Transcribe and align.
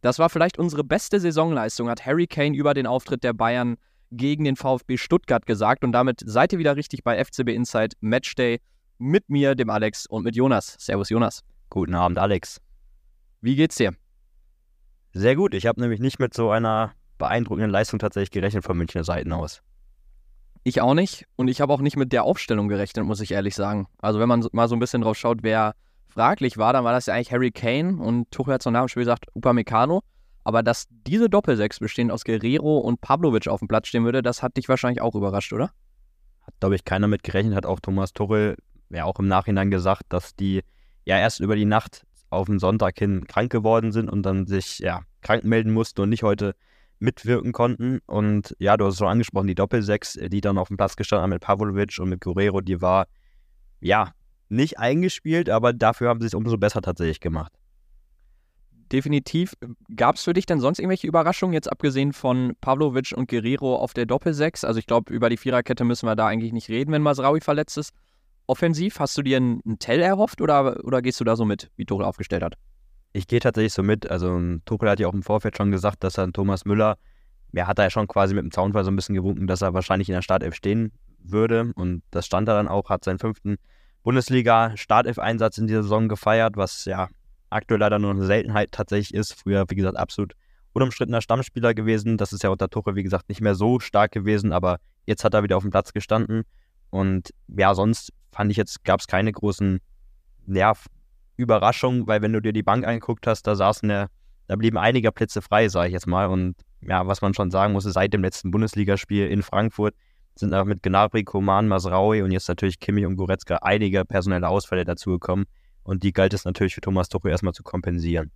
Das 0.00 0.18
war 0.18 0.30
vielleicht 0.30 0.58
unsere 0.58 0.84
beste 0.84 1.18
Saisonleistung, 1.18 1.88
hat 1.88 2.06
Harry 2.06 2.26
Kane 2.26 2.56
über 2.56 2.74
den 2.74 2.86
Auftritt 2.86 3.24
der 3.24 3.32
Bayern 3.32 3.76
gegen 4.10 4.44
den 4.44 4.56
VfB 4.56 4.96
Stuttgart 4.96 5.44
gesagt. 5.46 5.84
Und 5.84 5.92
damit 5.92 6.22
seid 6.24 6.52
ihr 6.52 6.58
wieder 6.58 6.76
richtig 6.76 7.02
bei 7.04 7.22
FCB 7.22 7.48
Inside 7.48 7.96
Matchday 8.00 8.60
mit 8.98 9.28
mir, 9.28 9.54
dem 9.54 9.70
Alex 9.70 10.06
und 10.06 10.24
mit 10.24 10.36
Jonas. 10.36 10.76
Servus, 10.78 11.10
Jonas. 11.10 11.42
Guten 11.70 11.94
Abend, 11.94 12.18
Alex. 12.18 12.60
Wie 13.40 13.56
geht's 13.56 13.76
dir? 13.76 13.92
Sehr 15.12 15.36
gut. 15.36 15.54
Ich 15.54 15.66
habe 15.66 15.80
nämlich 15.80 16.00
nicht 16.00 16.18
mit 16.18 16.34
so 16.34 16.50
einer 16.50 16.92
beeindruckenden 17.18 17.70
Leistung 17.70 17.98
tatsächlich 17.98 18.30
gerechnet 18.30 18.64
von 18.64 18.76
Münchner 18.76 19.04
Seiten 19.04 19.32
aus. 19.32 19.62
Ich 20.64 20.80
auch 20.80 20.94
nicht. 20.94 21.26
Und 21.36 21.48
ich 21.48 21.60
habe 21.60 21.72
auch 21.72 21.80
nicht 21.80 21.96
mit 21.96 22.12
der 22.12 22.24
Aufstellung 22.24 22.68
gerechnet, 22.68 23.04
muss 23.04 23.20
ich 23.20 23.32
ehrlich 23.32 23.54
sagen. 23.54 23.86
Also, 23.98 24.20
wenn 24.20 24.28
man 24.28 24.46
mal 24.52 24.68
so 24.68 24.76
ein 24.76 24.80
bisschen 24.80 25.02
drauf 25.02 25.16
schaut, 25.16 25.42
wer 25.42 25.74
fraglich 26.08 26.58
war, 26.58 26.72
dann 26.72 26.84
war 26.84 26.92
das 26.92 27.06
ja 27.06 27.14
eigentlich 27.14 27.32
Harry 27.32 27.50
Kane 27.50 28.02
und 28.02 28.30
Tuchel 28.30 28.54
hat 28.54 28.62
so 28.62 28.70
nach 28.70 28.82
dem 28.82 28.88
Spiel 28.88 29.02
gesagt, 29.02 29.26
Upamecano. 29.34 30.02
Aber 30.44 30.62
dass 30.62 30.86
diese 30.90 31.28
Doppelsechs 31.28 31.78
bestehend 31.78 32.10
aus 32.10 32.24
Guerrero 32.24 32.78
und 32.78 33.00
Pavlovic 33.00 33.48
auf 33.48 33.58
dem 33.60 33.68
Platz 33.68 33.88
stehen 33.88 34.04
würde, 34.04 34.22
das 34.22 34.42
hat 34.42 34.56
dich 34.56 34.68
wahrscheinlich 34.68 35.02
auch 35.02 35.14
überrascht, 35.14 35.52
oder? 35.52 35.70
Hat, 36.42 36.54
glaube 36.60 36.74
ich, 36.74 36.84
keiner 36.84 37.06
mit 37.06 37.22
gerechnet, 37.22 37.54
hat 37.54 37.66
auch 37.66 37.80
Thomas 37.80 38.12
Tuchel 38.14 38.56
ja 38.88 39.04
auch 39.04 39.18
im 39.18 39.28
Nachhinein 39.28 39.70
gesagt, 39.70 40.04
dass 40.08 40.34
die 40.34 40.62
ja 41.04 41.18
erst 41.18 41.40
über 41.40 41.54
die 41.54 41.66
Nacht 41.66 42.06
auf 42.30 42.46
den 42.46 42.58
Sonntag 42.58 42.98
hin 42.98 43.26
krank 43.26 43.50
geworden 43.52 43.92
sind 43.92 44.08
und 44.08 44.22
dann 44.22 44.46
sich 44.46 44.78
ja 44.78 45.02
krank 45.20 45.44
melden 45.44 45.72
mussten 45.72 46.00
und 46.00 46.08
nicht 46.08 46.22
heute 46.22 46.54
mitwirken 46.98 47.52
konnten. 47.52 48.00
Und 48.06 48.56
ja, 48.58 48.76
du 48.76 48.86
hast 48.86 48.94
es 48.94 48.98
schon 48.98 49.08
angesprochen, 49.08 49.46
die 49.46 49.54
Doppelsechs, 49.54 50.18
die 50.30 50.40
dann 50.40 50.58
auf 50.58 50.68
dem 50.68 50.76
Platz 50.76 50.96
gestanden 50.96 51.24
haben 51.24 51.30
mit 51.30 51.42
Pavlovic 51.42 51.98
und 51.98 52.08
mit 52.08 52.20
Guerrero, 52.20 52.60
die 52.60 52.80
war 52.80 53.06
ja 53.80 54.12
nicht 54.48 54.78
eingespielt, 54.78 55.50
aber 55.50 55.72
dafür 55.72 56.08
haben 56.08 56.20
sie 56.20 56.26
es 56.26 56.34
umso 56.34 56.56
besser 56.58 56.82
tatsächlich 56.82 57.20
gemacht. 57.20 57.52
Definitiv. 58.92 59.54
Gab 59.94 60.16
es 60.16 60.24
für 60.24 60.32
dich 60.32 60.46
denn 60.46 60.60
sonst 60.60 60.78
irgendwelche 60.78 61.06
Überraschungen, 61.06 61.52
jetzt 61.52 61.70
abgesehen 61.70 62.12
von 62.12 62.54
Pavlovic 62.60 63.12
und 63.14 63.28
Guerrero 63.28 63.76
auf 63.76 63.92
der 63.92 64.06
Doppelsechs? 64.06 64.64
Also 64.64 64.78
ich 64.78 64.86
glaube, 64.86 65.12
über 65.12 65.28
die 65.28 65.36
Viererkette 65.36 65.84
müssen 65.84 66.06
wir 66.06 66.16
da 66.16 66.26
eigentlich 66.26 66.52
nicht 66.52 66.70
reden, 66.70 66.92
wenn 66.92 67.02
Masraui 67.02 67.40
verletzt 67.40 67.76
ist. 67.76 67.92
Offensiv, 68.46 68.98
hast 68.98 69.16
du 69.18 69.22
dir 69.22 69.36
einen 69.36 69.78
Tell 69.78 70.00
erhofft 70.00 70.40
oder, 70.40 70.82
oder 70.84 71.02
gehst 71.02 71.20
du 71.20 71.24
da 71.24 71.36
so 71.36 71.44
mit, 71.44 71.70
wie 71.76 71.84
Tuchel 71.84 72.06
aufgestellt 72.06 72.42
hat? 72.42 72.54
Ich 73.12 73.26
gehe 73.26 73.40
tatsächlich 73.40 73.74
so 73.74 73.82
mit. 73.82 74.10
Also 74.10 74.40
Tuchel 74.64 74.88
hat 74.88 75.00
ja 75.00 75.08
auch 75.08 75.14
im 75.14 75.22
Vorfeld 75.22 75.58
schon 75.58 75.70
gesagt, 75.70 76.02
dass 76.02 76.16
er 76.16 76.32
Thomas 76.32 76.64
Müller, 76.64 76.96
ja, 77.52 77.66
hat 77.66 77.78
er 77.78 77.84
ja 77.84 77.90
schon 77.90 78.06
quasi 78.06 78.34
mit 78.34 78.44
dem 78.44 78.52
Zaunfall 78.52 78.84
so 78.84 78.90
ein 78.90 78.96
bisschen 78.96 79.14
gewunken, 79.14 79.46
dass 79.46 79.60
er 79.60 79.74
wahrscheinlich 79.74 80.08
in 80.08 80.14
der 80.14 80.22
Startelf 80.22 80.54
stehen 80.54 80.92
würde. 81.18 81.72
Und 81.74 82.02
das 82.10 82.24
stand 82.24 82.48
er 82.48 82.54
dann 82.54 82.68
auch, 82.68 82.88
hat 82.88 83.04
seinen 83.04 83.18
fünften 83.18 83.58
Bundesliga-Startelf-Einsatz 84.08 85.58
in 85.58 85.66
dieser 85.66 85.82
Saison 85.82 86.08
gefeiert, 86.08 86.56
was 86.56 86.86
ja 86.86 87.08
aktuell 87.50 87.80
leider 87.80 87.98
nur 87.98 88.12
eine 88.12 88.24
Seltenheit 88.24 88.72
tatsächlich 88.72 89.12
ist. 89.12 89.34
Früher, 89.34 89.66
wie 89.68 89.74
gesagt, 89.74 89.98
absolut 89.98 90.32
unumstrittener 90.72 91.20
Stammspieler 91.20 91.74
gewesen. 91.74 92.16
Das 92.16 92.32
ist 92.32 92.42
ja 92.42 92.48
unter 92.48 92.70
Tuchel, 92.70 92.94
wie 92.94 93.02
gesagt, 93.02 93.28
nicht 93.28 93.42
mehr 93.42 93.54
so 93.54 93.80
stark 93.80 94.12
gewesen, 94.12 94.54
aber 94.54 94.78
jetzt 95.04 95.24
hat 95.24 95.34
er 95.34 95.42
wieder 95.42 95.58
auf 95.58 95.62
dem 95.62 95.70
Platz 95.70 95.92
gestanden. 95.92 96.44
Und 96.88 97.34
ja, 97.48 97.74
sonst 97.74 98.14
fand 98.32 98.50
ich 98.50 98.56
jetzt, 98.56 98.82
gab 98.82 99.00
es 99.00 99.08
keine 99.08 99.30
großen 99.30 99.78
ja, 100.46 100.72
Überraschungen, 101.36 102.06
weil 102.06 102.22
wenn 102.22 102.32
du 102.32 102.40
dir 102.40 102.54
die 102.54 102.62
Bank 102.62 102.86
angeguckt 102.86 103.26
hast, 103.26 103.42
da 103.42 103.56
saßen 103.56 103.90
ja, 103.90 104.06
da 104.46 104.56
blieben 104.56 104.78
einige 104.78 105.12
Plätze 105.12 105.42
frei, 105.42 105.68
sage 105.68 105.88
ich 105.88 105.92
jetzt 105.92 106.06
mal. 106.06 106.28
Und 106.28 106.56
ja, 106.80 107.06
was 107.06 107.20
man 107.20 107.34
schon 107.34 107.50
sagen 107.50 107.74
muss, 107.74 107.84
seit 107.84 108.14
dem 108.14 108.22
letzten 108.22 108.52
Bundesligaspiel 108.52 109.26
in 109.26 109.42
Frankfurt 109.42 109.94
sind 110.38 110.54
auch 110.54 110.64
mit 110.64 110.82
Gnabry, 110.82 111.24
Koman, 111.24 111.68
Masraui 111.68 112.22
und 112.22 112.30
jetzt 112.30 112.48
natürlich 112.48 112.80
Kimmich 112.80 113.06
und 113.06 113.16
Goretzka 113.16 113.56
einige 113.62 114.04
personelle 114.04 114.48
Ausfälle 114.48 114.84
dazugekommen. 114.84 115.46
Und 115.82 116.02
die 116.02 116.12
galt 116.12 116.34
es 116.34 116.44
natürlich 116.44 116.74
für 116.74 116.80
Thomas 116.80 117.08
Tuchel 117.08 117.30
erstmal 117.30 117.54
zu 117.54 117.62
kompensieren. 117.62 118.30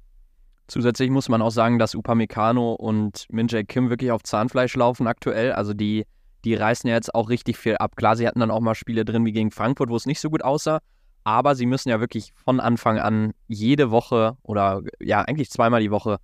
Zusätzlich 0.69 1.11
muss 1.11 1.29
man 1.29 1.43
auch 1.43 1.51
sagen, 1.51 1.79
dass 1.79 1.95
Upamecano 1.95 2.73
und 2.73 3.27
Minjae 3.31 3.65
Kim 3.65 3.91
wirklich 3.91 4.11
auf 4.11 4.23
Zahnfleisch 4.23 4.75
laufen 4.75 5.07
aktuell. 5.07 5.53
Also 5.53 5.75
die, 5.75 6.07
die 6.45 6.55
reißen 6.55 6.89
ja 6.89 6.97
jetzt 6.97 7.15
auch 7.15 7.29
richtig 7.29 7.59
viel 7.59 7.77
ab. 7.77 7.97
Klar, 7.97 8.17
sie 8.17 8.27
hatten 8.27 8.41
dann 8.41 8.51
auch 8.51 8.61
mal 8.61 8.75
Spiele 8.75 9.05
drin 9.05 9.25
wie 9.27 9.33
gegen 9.33 9.51
Frankfurt, 9.51 9.91
wo 9.91 9.97
es 9.97 10.07
nicht 10.07 10.21
so 10.21 10.31
gut 10.31 10.43
aussah. 10.43 10.81
Aber 11.25 11.55
sie 11.55 11.67
müssen 11.67 11.89
ja 11.89 12.01
wirklich 12.01 12.33
von 12.35 12.59
Anfang 12.59 12.99
an 12.99 13.33
jede 13.49 13.91
Woche 13.91 14.37
oder 14.43 14.83
ja, 15.01 15.21
eigentlich 15.21 15.51
zweimal 15.51 15.81
die 15.81 15.91
Woche 15.91 16.19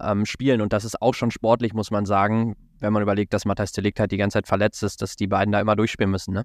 ähm, 0.00 0.26
spielen. 0.26 0.60
Und 0.60 0.72
das 0.72 0.84
ist 0.84 1.00
auch 1.00 1.14
schon 1.14 1.30
sportlich, 1.30 1.72
muss 1.72 1.90
man 1.90 2.06
sagen, 2.06 2.56
wenn 2.80 2.92
man 2.92 3.02
überlegt, 3.02 3.32
dass 3.32 3.44
Matthias 3.44 3.72
Delikt 3.72 4.00
halt 4.00 4.12
die 4.12 4.16
ganze 4.16 4.34
Zeit 4.34 4.46
verletzt 4.46 4.82
ist, 4.82 5.02
dass 5.02 5.16
die 5.16 5.26
beiden 5.26 5.52
da 5.52 5.60
immer 5.60 5.76
durchspielen 5.76 6.10
müssen, 6.10 6.34
ne? 6.34 6.44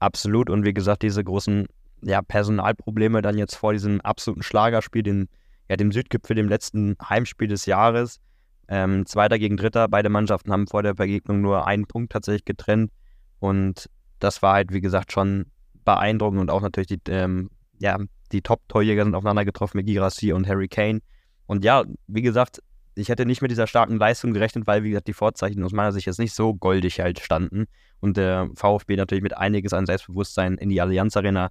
Absolut. 0.00 0.50
Und 0.50 0.64
wie 0.64 0.74
gesagt, 0.74 1.02
diese 1.02 1.24
großen 1.24 1.66
ja, 2.02 2.22
Personalprobleme 2.22 3.22
dann 3.22 3.38
jetzt 3.38 3.56
vor 3.56 3.72
diesem 3.72 4.00
absoluten 4.00 4.42
Schlagerspiel, 4.42 5.02
den, 5.02 5.28
ja, 5.68 5.76
dem 5.76 5.92
Südgipfel, 5.92 6.36
dem 6.36 6.48
letzten 6.48 6.96
Heimspiel 7.08 7.48
des 7.48 7.66
Jahres. 7.66 8.20
Ähm, 8.68 9.06
Zweiter 9.06 9.38
gegen 9.38 9.56
Dritter. 9.56 9.88
Beide 9.88 10.08
Mannschaften 10.08 10.52
haben 10.52 10.66
vor 10.66 10.82
der 10.82 10.94
Begegnung 10.94 11.40
nur 11.40 11.66
einen 11.66 11.86
Punkt 11.86 12.12
tatsächlich 12.12 12.44
getrennt. 12.44 12.92
Und 13.40 13.88
das 14.18 14.42
war 14.42 14.54
halt, 14.54 14.72
wie 14.72 14.80
gesagt, 14.80 15.12
schon 15.12 15.46
beeindruckend 15.84 16.40
und 16.40 16.50
auch 16.50 16.60
natürlich 16.60 16.88
die, 16.88 17.10
ähm, 17.10 17.50
ja, 17.78 17.98
die 18.32 18.42
Top-Torjäger 18.42 19.04
sind 19.04 19.14
aufeinander 19.14 19.44
getroffen 19.44 19.78
mit 19.78 19.86
Girassi 19.86 20.32
und 20.32 20.46
Harry 20.46 20.68
Kane. 20.68 21.00
Und 21.46 21.64
ja, 21.64 21.84
wie 22.06 22.22
gesagt, 22.22 22.60
ich 22.98 23.08
hätte 23.08 23.26
nicht 23.26 23.42
mit 23.42 23.50
dieser 23.50 23.66
starken 23.66 23.96
Leistung 23.96 24.32
gerechnet, 24.32 24.66
weil, 24.66 24.82
wie 24.82 24.90
gesagt, 24.90 25.08
die 25.08 25.12
Vorzeichen 25.12 25.62
aus 25.62 25.72
meiner 25.72 25.92
Sicht 25.92 26.06
jetzt 26.06 26.18
nicht 26.18 26.34
so 26.34 26.54
goldig 26.54 27.00
halt 27.00 27.20
standen 27.20 27.66
und 28.00 28.16
der 28.16 28.48
VfB 28.54 28.96
natürlich 28.96 29.22
mit 29.22 29.36
einiges 29.36 29.72
an 29.72 29.86
Selbstbewusstsein 29.86 30.54
in 30.54 30.68
die 30.68 30.80
Allianz 30.80 31.16
Arena 31.16 31.50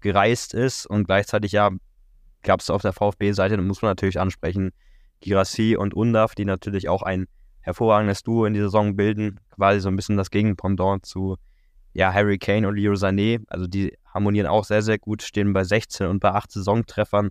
gereist 0.00 0.54
ist 0.54 0.86
und 0.86 1.04
gleichzeitig 1.04 1.52
ja 1.52 1.70
gab 2.42 2.60
es 2.60 2.70
auf 2.70 2.82
der 2.82 2.92
VfB-Seite, 2.92 3.56
muss 3.58 3.82
man 3.82 3.90
natürlich 3.90 4.20
ansprechen, 4.20 4.72
Girassi 5.20 5.76
und 5.76 5.94
Undaf, 5.94 6.34
die 6.34 6.44
natürlich 6.44 6.88
auch 6.88 7.02
ein 7.02 7.26
hervorragendes 7.60 8.22
Duo 8.22 8.44
in 8.44 8.54
die 8.54 8.60
Saison 8.60 8.94
bilden, 8.94 9.40
quasi 9.50 9.80
so 9.80 9.88
ein 9.88 9.96
bisschen 9.96 10.16
das 10.16 10.30
Gegenpendant 10.30 11.04
zu 11.04 11.36
ja, 11.92 12.12
Harry 12.12 12.38
Kane 12.38 12.68
und 12.68 12.76
Leo 12.76 12.92
Sané. 12.92 13.42
Also 13.48 13.66
die 13.66 13.96
harmonieren 14.04 14.46
auch 14.46 14.64
sehr, 14.64 14.82
sehr 14.82 14.98
gut, 14.98 15.22
stehen 15.22 15.52
bei 15.52 15.64
16 15.64 16.06
und 16.06 16.20
bei 16.20 16.30
8 16.30 16.52
Saisontreffern 16.52 17.30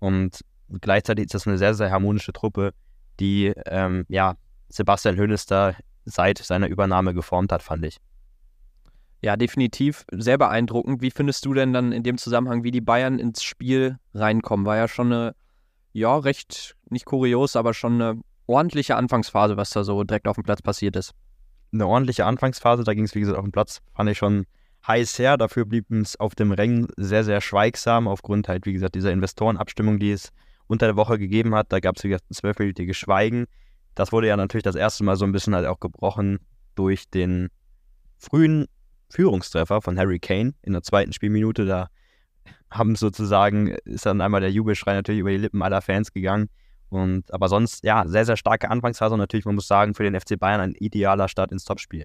und 0.00 0.40
gleichzeitig 0.80 1.26
ist 1.26 1.34
das 1.34 1.46
eine 1.46 1.58
sehr, 1.58 1.74
sehr 1.74 1.90
harmonische 1.90 2.32
Truppe, 2.32 2.72
die 3.20 3.52
ähm, 3.66 4.04
ja, 4.08 4.36
Sebastian 4.68 5.16
Hönes 5.16 5.46
da 5.46 5.74
seit 6.04 6.38
seiner 6.38 6.68
Übernahme 6.68 7.14
geformt 7.14 7.52
hat, 7.52 7.62
fand 7.62 7.84
ich. 7.84 7.98
Ja, 9.22 9.36
definitiv 9.36 10.04
sehr 10.12 10.38
beeindruckend. 10.38 11.02
Wie 11.02 11.10
findest 11.10 11.44
du 11.46 11.54
denn 11.54 11.72
dann 11.72 11.92
in 11.92 12.02
dem 12.02 12.18
Zusammenhang, 12.18 12.62
wie 12.64 12.70
die 12.70 12.80
Bayern 12.80 13.18
ins 13.18 13.42
Spiel 13.42 13.98
reinkommen? 14.14 14.66
War 14.66 14.76
ja 14.76 14.88
schon 14.88 15.12
eine, 15.12 15.34
ja, 15.92 16.16
recht, 16.16 16.76
nicht 16.90 17.06
kurios, 17.06 17.56
aber 17.56 17.74
schon 17.74 18.00
eine 18.00 18.20
ordentliche 18.46 18.94
Anfangsphase, 18.94 19.56
was 19.56 19.70
da 19.70 19.82
so 19.84 20.04
direkt 20.04 20.28
auf 20.28 20.36
dem 20.36 20.44
Platz 20.44 20.62
passiert 20.62 20.96
ist. 20.96 21.12
Eine 21.72 21.86
ordentliche 21.86 22.24
Anfangsphase, 22.24 22.84
da 22.84 22.94
ging 22.94 23.04
es, 23.04 23.14
wie 23.14 23.20
gesagt, 23.20 23.38
auf 23.38 23.44
dem 23.44 23.52
Platz, 23.52 23.80
fand 23.94 24.10
ich 24.10 24.18
schon 24.18 24.46
heiß 24.86 25.18
her. 25.18 25.36
Dafür 25.36 25.64
blieb 25.64 25.90
es 25.90 26.18
auf 26.20 26.34
dem 26.34 26.52
Rängen 26.52 26.86
sehr, 26.96 27.24
sehr 27.24 27.40
schweigsam, 27.40 28.06
aufgrund 28.06 28.48
halt, 28.48 28.66
wie 28.66 28.72
gesagt, 28.72 28.94
dieser 28.94 29.12
Investorenabstimmung, 29.12 29.98
die 29.98 30.12
es 30.12 30.30
unter 30.66 30.86
der 30.86 30.96
Woche 30.96 31.18
gegeben 31.18 31.54
hat. 31.54 31.72
Da 31.72 31.80
gab 31.80 31.96
es, 31.96 32.04
ein 32.04 32.18
zwölfminütiges 32.30 32.96
Schweigen. 32.96 33.46
Das 33.94 34.12
wurde 34.12 34.28
ja 34.28 34.36
natürlich 34.36 34.64
das 34.64 34.76
erste 34.76 35.04
Mal 35.04 35.16
so 35.16 35.24
ein 35.24 35.32
bisschen 35.32 35.54
halt 35.54 35.66
auch 35.66 35.80
gebrochen 35.80 36.38
durch 36.74 37.08
den 37.08 37.48
frühen 38.18 38.66
Führungstreffer 39.10 39.80
von 39.80 39.98
Harry 39.98 40.18
Kane 40.18 40.54
in 40.62 40.72
der 40.72 40.82
zweiten 40.82 41.12
Spielminute. 41.12 41.64
Da 41.64 41.88
haben 42.70 42.96
sozusagen, 42.96 43.68
ist 43.84 44.06
dann 44.06 44.20
einmal 44.20 44.40
der 44.40 44.50
Jubelschrei 44.50 44.94
natürlich 44.94 45.20
über 45.20 45.30
die 45.30 45.38
Lippen 45.38 45.62
aller 45.62 45.80
Fans 45.82 46.12
gegangen. 46.12 46.48
Und 46.88 47.32
aber 47.32 47.48
sonst, 47.48 47.84
ja, 47.84 48.06
sehr, 48.06 48.24
sehr 48.24 48.36
starke 48.36 48.70
Anfangsphase 48.70 49.14
und 49.14 49.20
natürlich, 49.20 49.44
man 49.44 49.56
muss 49.56 49.66
sagen, 49.66 49.94
für 49.94 50.04
den 50.04 50.18
FC 50.18 50.38
Bayern 50.38 50.60
ein 50.60 50.74
idealer 50.74 51.28
Start 51.28 51.52
ins 51.52 51.64
Topspiel. 51.64 52.04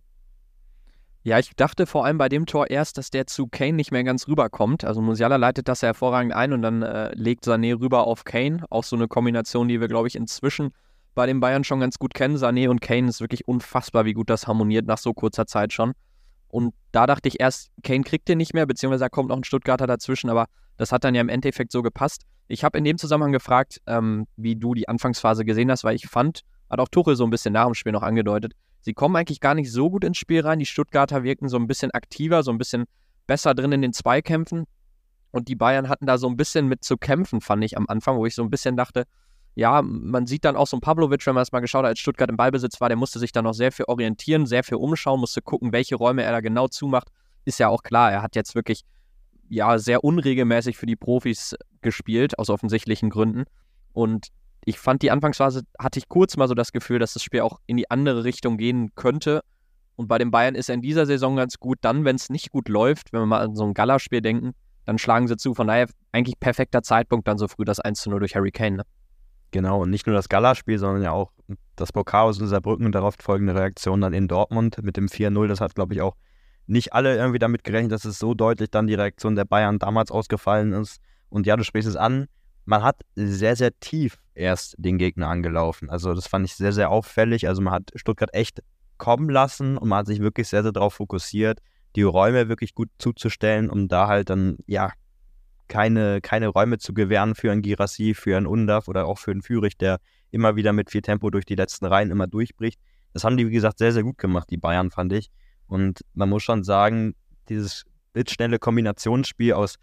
Ja, 1.23 1.37
ich 1.37 1.55
dachte 1.55 1.85
vor 1.85 2.05
allem 2.05 2.17
bei 2.17 2.29
dem 2.29 2.47
Tor 2.47 2.71
erst, 2.71 2.97
dass 2.97 3.11
der 3.11 3.27
zu 3.27 3.45
Kane 3.45 3.73
nicht 3.73 3.91
mehr 3.91 4.03
ganz 4.03 4.27
rüberkommt. 4.27 4.83
Also 4.83 5.01
Musiala 5.01 5.35
leitet 5.35 5.67
das 5.67 5.81
ja 5.81 5.87
hervorragend 5.87 6.33
ein 6.33 6.51
und 6.51 6.63
dann 6.63 6.81
äh, 6.81 7.13
legt 7.13 7.45
Sané 7.45 7.79
rüber 7.79 8.07
auf 8.07 8.23
Kane. 8.23 8.63
Auch 8.71 8.83
so 8.83 8.95
eine 8.95 9.07
Kombination, 9.07 9.67
die 9.67 9.79
wir, 9.79 9.87
glaube 9.87 10.07
ich, 10.07 10.15
inzwischen 10.15 10.73
bei 11.13 11.27
den 11.27 11.39
Bayern 11.39 11.63
schon 11.63 11.79
ganz 11.79 11.99
gut 11.99 12.15
kennen. 12.15 12.37
Sané 12.37 12.69
und 12.69 12.81
Kane 12.81 13.07
ist 13.07 13.21
wirklich 13.21 13.47
unfassbar, 13.47 14.05
wie 14.05 14.13
gut 14.13 14.31
das 14.31 14.47
harmoniert 14.47 14.87
nach 14.87 14.97
so 14.97 15.13
kurzer 15.13 15.45
Zeit 15.45 15.73
schon. 15.73 15.93
Und 16.47 16.73
da 16.91 17.05
dachte 17.05 17.27
ich 17.27 17.39
erst, 17.39 17.69
Kane 17.83 18.03
kriegt 18.03 18.27
den 18.27 18.39
nicht 18.39 18.55
mehr, 18.55 18.65
beziehungsweise 18.65 19.05
da 19.05 19.09
kommt 19.09 19.29
noch 19.29 19.37
ein 19.37 19.43
Stuttgarter 19.43 19.85
dazwischen, 19.85 20.29
aber 20.29 20.47
das 20.77 20.91
hat 20.91 21.03
dann 21.03 21.13
ja 21.13 21.21
im 21.21 21.29
Endeffekt 21.29 21.71
so 21.71 21.83
gepasst. 21.83 22.23
Ich 22.47 22.63
habe 22.63 22.77
in 22.77 22.83
dem 22.83 22.97
Zusammenhang 22.97 23.31
gefragt, 23.31 23.79
ähm, 23.85 24.25
wie 24.37 24.55
du 24.55 24.73
die 24.73 24.89
Anfangsphase 24.89 25.45
gesehen 25.45 25.69
hast, 25.69 25.83
weil 25.83 25.95
ich 25.95 26.07
fand, 26.07 26.41
hat 26.69 26.79
auch 26.79 26.89
Tuchel 26.89 27.15
so 27.15 27.23
ein 27.23 27.29
bisschen 27.29 27.53
nach 27.53 27.65
dem 27.65 27.75
Spiel 27.75 27.91
noch 27.91 28.01
angedeutet, 28.01 28.53
Sie 28.81 28.93
kommen 28.93 29.15
eigentlich 29.15 29.39
gar 29.39 29.53
nicht 29.53 29.71
so 29.71 29.89
gut 29.89 30.03
ins 30.03 30.17
Spiel 30.17 30.41
rein. 30.41 30.59
Die 30.59 30.65
Stuttgarter 30.65 31.23
wirken 31.23 31.49
so 31.49 31.57
ein 31.57 31.67
bisschen 31.67 31.91
aktiver, 31.91 32.43
so 32.43 32.51
ein 32.51 32.57
bisschen 32.57 32.85
besser 33.27 33.53
drin 33.53 33.71
in 33.71 33.81
den 33.81 33.93
Zweikämpfen. 33.93 34.65
Und 35.31 35.47
die 35.47 35.55
Bayern 35.55 35.87
hatten 35.87 36.05
da 36.05 36.17
so 36.17 36.27
ein 36.27 36.35
bisschen 36.35 36.67
mit 36.67 36.83
zu 36.83 36.97
kämpfen, 36.97 37.41
fand 37.41 37.63
ich 37.63 37.77
am 37.77 37.85
Anfang, 37.87 38.17
wo 38.17 38.25
ich 38.25 38.35
so 38.35 38.43
ein 38.43 38.49
bisschen 38.49 38.75
dachte, 38.75 39.05
ja, 39.55 39.81
man 39.81 40.27
sieht 40.27 40.45
dann 40.45 40.55
auch 40.55 40.67
so 40.67 40.77
ein 40.77 40.81
Pavlovic, 40.81 41.25
wenn 41.25 41.35
man 41.35 41.41
das 41.41 41.51
mal 41.51 41.59
geschaut 41.59 41.83
hat, 41.83 41.89
als 41.89 41.99
Stuttgart 41.99 42.29
im 42.29 42.37
Ballbesitz 42.37 42.79
war, 42.79 42.89
der 42.89 42.97
musste 42.97 43.19
sich 43.19 43.31
dann 43.31 43.43
noch 43.43 43.53
sehr 43.53 43.71
viel 43.71 43.85
orientieren, 43.85 44.45
sehr 44.45 44.63
viel 44.63 44.77
umschauen, 44.77 45.19
musste 45.19 45.41
gucken, 45.41 45.71
welche 45.71 45.95
Räume 45.95 46.23
er 46.23 46.31
da 46.31 46.41
genau 46.41 46.67
zumacht. 46.67 47.09
Ist 47.43 47.59
ja 47.59 47.67
auch 47.67 47.83
klar, 47.83 48.11
er 48.11 48.21
hat 48.21 48.35
jetzt 48.35 48.55
wirklich 48.55 48.83
ja 49.49 49.77
sehr 49.77 50.03
unregelmäßig 50.03 50.77
für 50.77 50.85
die 50.85 50.95
Profis 50.95 51.55
gespielt, 51.81 52.39
aus 52.39 52.49
offensichtlichen 52.49 53.09
Gründen. 53.09 53.43
Und 53.91 54.27
ich 54.65 54.79
fand 54.79 55.01
die 55.01 55.11
Anfangsphase, 55.11 55.63
hatte 55.79 55.99
ich 55.99 56.07
kurz 56.07 56.37
mal 56.37 56.47
so 56.47 56.53
das 56.53 56.71
Gefühl, 56.71 56.99
dass 56.99 57.13
das 57.13 57.23
Spiel 57.23 57.41
auch 57.41 57.59
in 57.65 57.77
die 57.77 57.89
andere 57.89 58.23
Richtung 58.23 58.57
gehen 58.57 58.91
könnte. 58.95 59.41
Und 59.95 60.07
bei 60.07 60.17
den 60.17 60.31
Bayern 60.31 60.55
ist 60.55 60.69
er 60.69 60.75
in 60.75 60.81
dieser 60.81 61.05
Saison 61.05 61.35
ganz 61.35 61.59
gut. 61.59 61.79
Dann, 61.81 62.05
wenn 62.05 62.15
es 62.15 62.29
nicht 62.29 62.51
gut 62.51 62.69
läuft, 62.69 63.11
wenn 63.13 63.21
wir 63.21 63.25
mal 63.25 63.41
an 63.41 63.55
so 63.55 63.63
ein 63.63 63.73
Gala-Spiel 63.73 64.21
denken, 64.21 64.51
dann 64.85 64.97
schlagen 64.97 65.27
sie 65.27 65.37
zu. 65.37 65.53
Von 65.53 65.67
daher 65.67 65.87
eigentlich 66.11 66.39
perfekter 66.39 66.81
Zeitpunkt, 66.83 67.27
dann 67.27 67.37
so 67.37 67.47
früh 67.47 67.65
das 67.65 67.79
1 67.79 68.01
zu 68.01 68.09
0 68.09 68.19
durch 68.19 68.35
Harry 68.35 68.51
Kane. 68.51 68.77
Ne? 68.77 68.83
Genau, 69.51 69.81
und 69.81 69.89
nicht 69.89 70.07
nur 70.07 70.15
das 70.15 70.29
Gala-Spiel, 70.29 70.77
sondern 70.77 71.03
ja 71.03 71.11
auch 71.11 71.31
das 71.75 71.91
Pokal 71.91 72.25
aus 72.27 72.37
Saarbrücken 72.37 72.85
und 72.85 72.93
darauf 72.93 73.15
folgende 73.19 73.53
Reaktion 73.53 74.01
dann 74.01 74.13
in 74.13 74.27
Dortmund 74.27 74.81
mit 74.81 74.95
dem 74.95 75.07
4-0. 75.07 75.47
Das 75.47 75.59
hat, 75.59 75.75
glaube 75.75 75.93
ich, 75.93 76.01
auch 76.01 76.15
nicht 76.67 76.93
alle 76.93 77.15
irgendwie 77.15 77.39
damit 77.39 77.63
gerechnet, 77.63 77.91
dass 77.91 78.05
es 78.05 78.17
so 78.17 78.33
deutlich 78.33 78.69
dann 78.71 78.87
die 78.87 78.93
Reaktion 78.93 79.35
der 79.35 79.45
Bayern 79.45 79.77
damals 79.77 80.09
ausgefallen 80.09 80.71
ist. 80.73 81.01
Und 81.29 81.45
ja, 81.47 81.57
du 81.57 81.63
sprichst 81.63 81.89
es 81.89 81.95
an, 81.95 82.27
man 82.71 82.83
hat 82.83 83.01
sehr, 83.15 83.57
sehr 83.57 83.77
tief 83.81 84.17
erst 84.33 84.75
den 84.77 84.97
Gegner 84.97 85.27
angelaufen. 85.27 85.89
Also 85.89 86.13
das 86.13 86.27
fand 86.27 86.45
ich 86.45 86.55
sehr, 86.55 86.71
sehr 86.71 86.89
auffällig. 86.89 87.49
Also 87.49 87.61
man 87.61 87.73
hat 87.73 87.91
Stuttgart 87.95 88.33
echt 88.33 88.63
kommen 88.97 89.29
lassen 89.29 89.77
und 89.77 89.89
man 89.89 89.99
hat 89.99 90.07
sich 90.07 90.21
wirklich 90.21 90.47
sehr, 90.47 90.63
sehr 90.63 90.71
darauf 90.71 90.93
fokussiert, 90.93 91.59
die 91.97 92.03
Räume 92.03 92.47
wirklich 92.47 92.73
gut 92.73 92.87
zuzustellen, 92.97 93.69
um 93.69 93.89
da 93.89 94.07
halt 94.07 94.29
dann, 94.29 94.57
ja, 94.67 94.93
keine, 95.67 96.21
keine 96.21 96.47
Räume 96.47 96.77
zu 96.77 96.93
gewähren 96.93 97.35
für 97.35 97.51
einen 97.51 97.61
Girassi, 97.61 98.13
für 98.13 98.37
einen 98.37 98.47
Undaf 98.47 98.87
oder 98.87 99.05
auch 99.05 99.19
für 99.19 99.31
einen 99.31 99.41
Führig, 99.41 99.77
der 99.77 99.99
immer 100.29 100.55
wieder 100.55 100.71
mit 100.71 100.89
viel 100.89 101.01
Tempo 101.01 101.29
durch 101.29 101.45
die 101.45 101.55
letzten 101.55 101.87
Reihen 101.87 102.09
immer 102.09 102.27
durchbricht. 102.27 102.79
Das 103.11 103.25
haben 103.25 103.35
die, 103.35 103.47
wie 103.47 103.51
gesagt, 103.51 103.79
sehr, 103.79 103.91
sehr 103.91 104.03
gut 104.03 104.17
gemacht, 104.17 104.49
die 104.49 104.57
Bayern, 104.57 104.91
fand 104.91 105.11
ich. 105.11 105.29
Und 105.67 106.05
man 106.13 106.29
muss 106.29 106.43
schon 106.43 106.63
sagen, 106.63 107.15
dieses 107.49 107.83
blitzschnelle 108.13 108.59
Kombinationsspiel 108.59 109.51
aus 109.51 109.75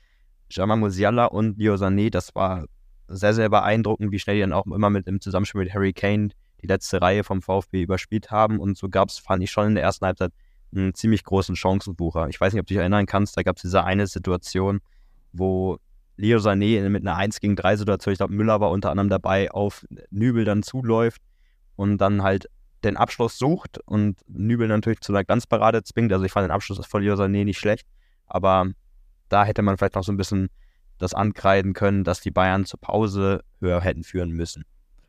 Jamal 0.51 0.79
Musiala 0.79 1.27
und 1.27 1.59
Dio 1.59 1.75
Sané, 1.75 2.09
das 2.09 2.35
war 2.35 2.65
sehr, 3.09 3.35
sehr 3.35 3.49
beeindruckend, 3.49 4.13
wie 4.13 4.19
schnell 4.19 4.37
die 4.37 4.43
dann 4.43 4.53
auch 4.53 4.67
immer 4.67 4.91
mit 4.91 5.07
im 5.07 5.21
Zusammenspiel 5.21 5.63
mit 5.63 5.75
Harry 5.75 5.93
Kane 5.93 6.31
die 6.63 6.67
letzte 6.67 7.01
Reihe 7.01 7.25
vom 7.25 7.43
VfB 7.43 7.83
überspielt 7.83 8.31
haben. 8.31 8.59
Und 8.59 8.77
so 8.77 8.89
gab 8.89 9.09
es, 9.09 9.19
fand 9.19 9.43
ich 9.43 9.51
schon 9.51 9.69
in 9.69 9.75
der 9.75 9.85
ersten 9.85 10.07
Halbzeit 10.07 10.33
einen 10.75 10.95
ziemlich 10.95 11.25
großen 11.25 11.57
Chancenbucher. 11.57 12.29
Ich 12.29 12.41
weiß 12.41 12.53
nicht, 12.53 12.61
ob 12.61 12.67
du 12.67 12.75
dich 12.75 12.81
erinnern 12.81 13.07
kannst, 13.07 13.37
da 13.37 13.43
gab 13.43 13.57
es 13.57 13.63
diese 13.63 13.85
eine 13.85 14.07
Situation, 14.07 14.81
wo 15.33 15.79
Leo 16.17 16.39
Sané 16.39 16.87
mit 16.89 17.03
einer 17.03 17.17
1 17.17 17.41
gegen 17.41 17.57
3 17.57 17.77
Situation, 17.77 18.13
ich 18.13 18.19
glaube 18.19 18.35
Müller 18.35 18.61
war 18.61 18.71
unter 18.71 18.91
anderem 18.91 19.09
dabei, 19.09 19.51
auf 19.51 19.87
Nübel 20.11 20.45
dann 20.45 20.63
zuläuft 20.63 21.23
und 21.77 21.99
dann 21.99 22.23
halt 22.23 22.49
den 22.85 22.97
Abschluss 22.97 23.39
sucht 23.39 23.79
und 23.87 24.19
Nübel 24.27 24.69
natürlich 24.69 25.01
zu 25.01 25.13
einer 25.13 25.25
Glanzparade 25.25 25.83
zwingt. 25.85 26.13
Also 26.13 26.25
ich 26.25 26.33
fand 26.33 26.45
den 26.45 26.51
Abschluss 26.51 26.85
von 26.87 27.03
Leo 27.03 27.15
Sané 27.15 27.45
nicht 27.45 27.59
schlecht, 27.59 27.87
aber 28.27 28.67
da 29.29 29.45
hätte 29.45 29.63
man 29.63 29.79
vielleicht 29.79 29.95
noch 29.95 30.05
so 30.05 30.13
ein 30.13 30.17
bisschen 30.17 30.49
das 30.99 31.15
ankreiden 31.15 31.73
können, 31.73 32.05
dass 32.05 32.21
die 32.21 32.31
Bayern 32.31 32.65
zur 32.65 32.81
Pause 32.81 33.43
höher 33.61 33.81
hätten 33.81 34.05
führen 34.05 34.31
müssen. 34.31 34.65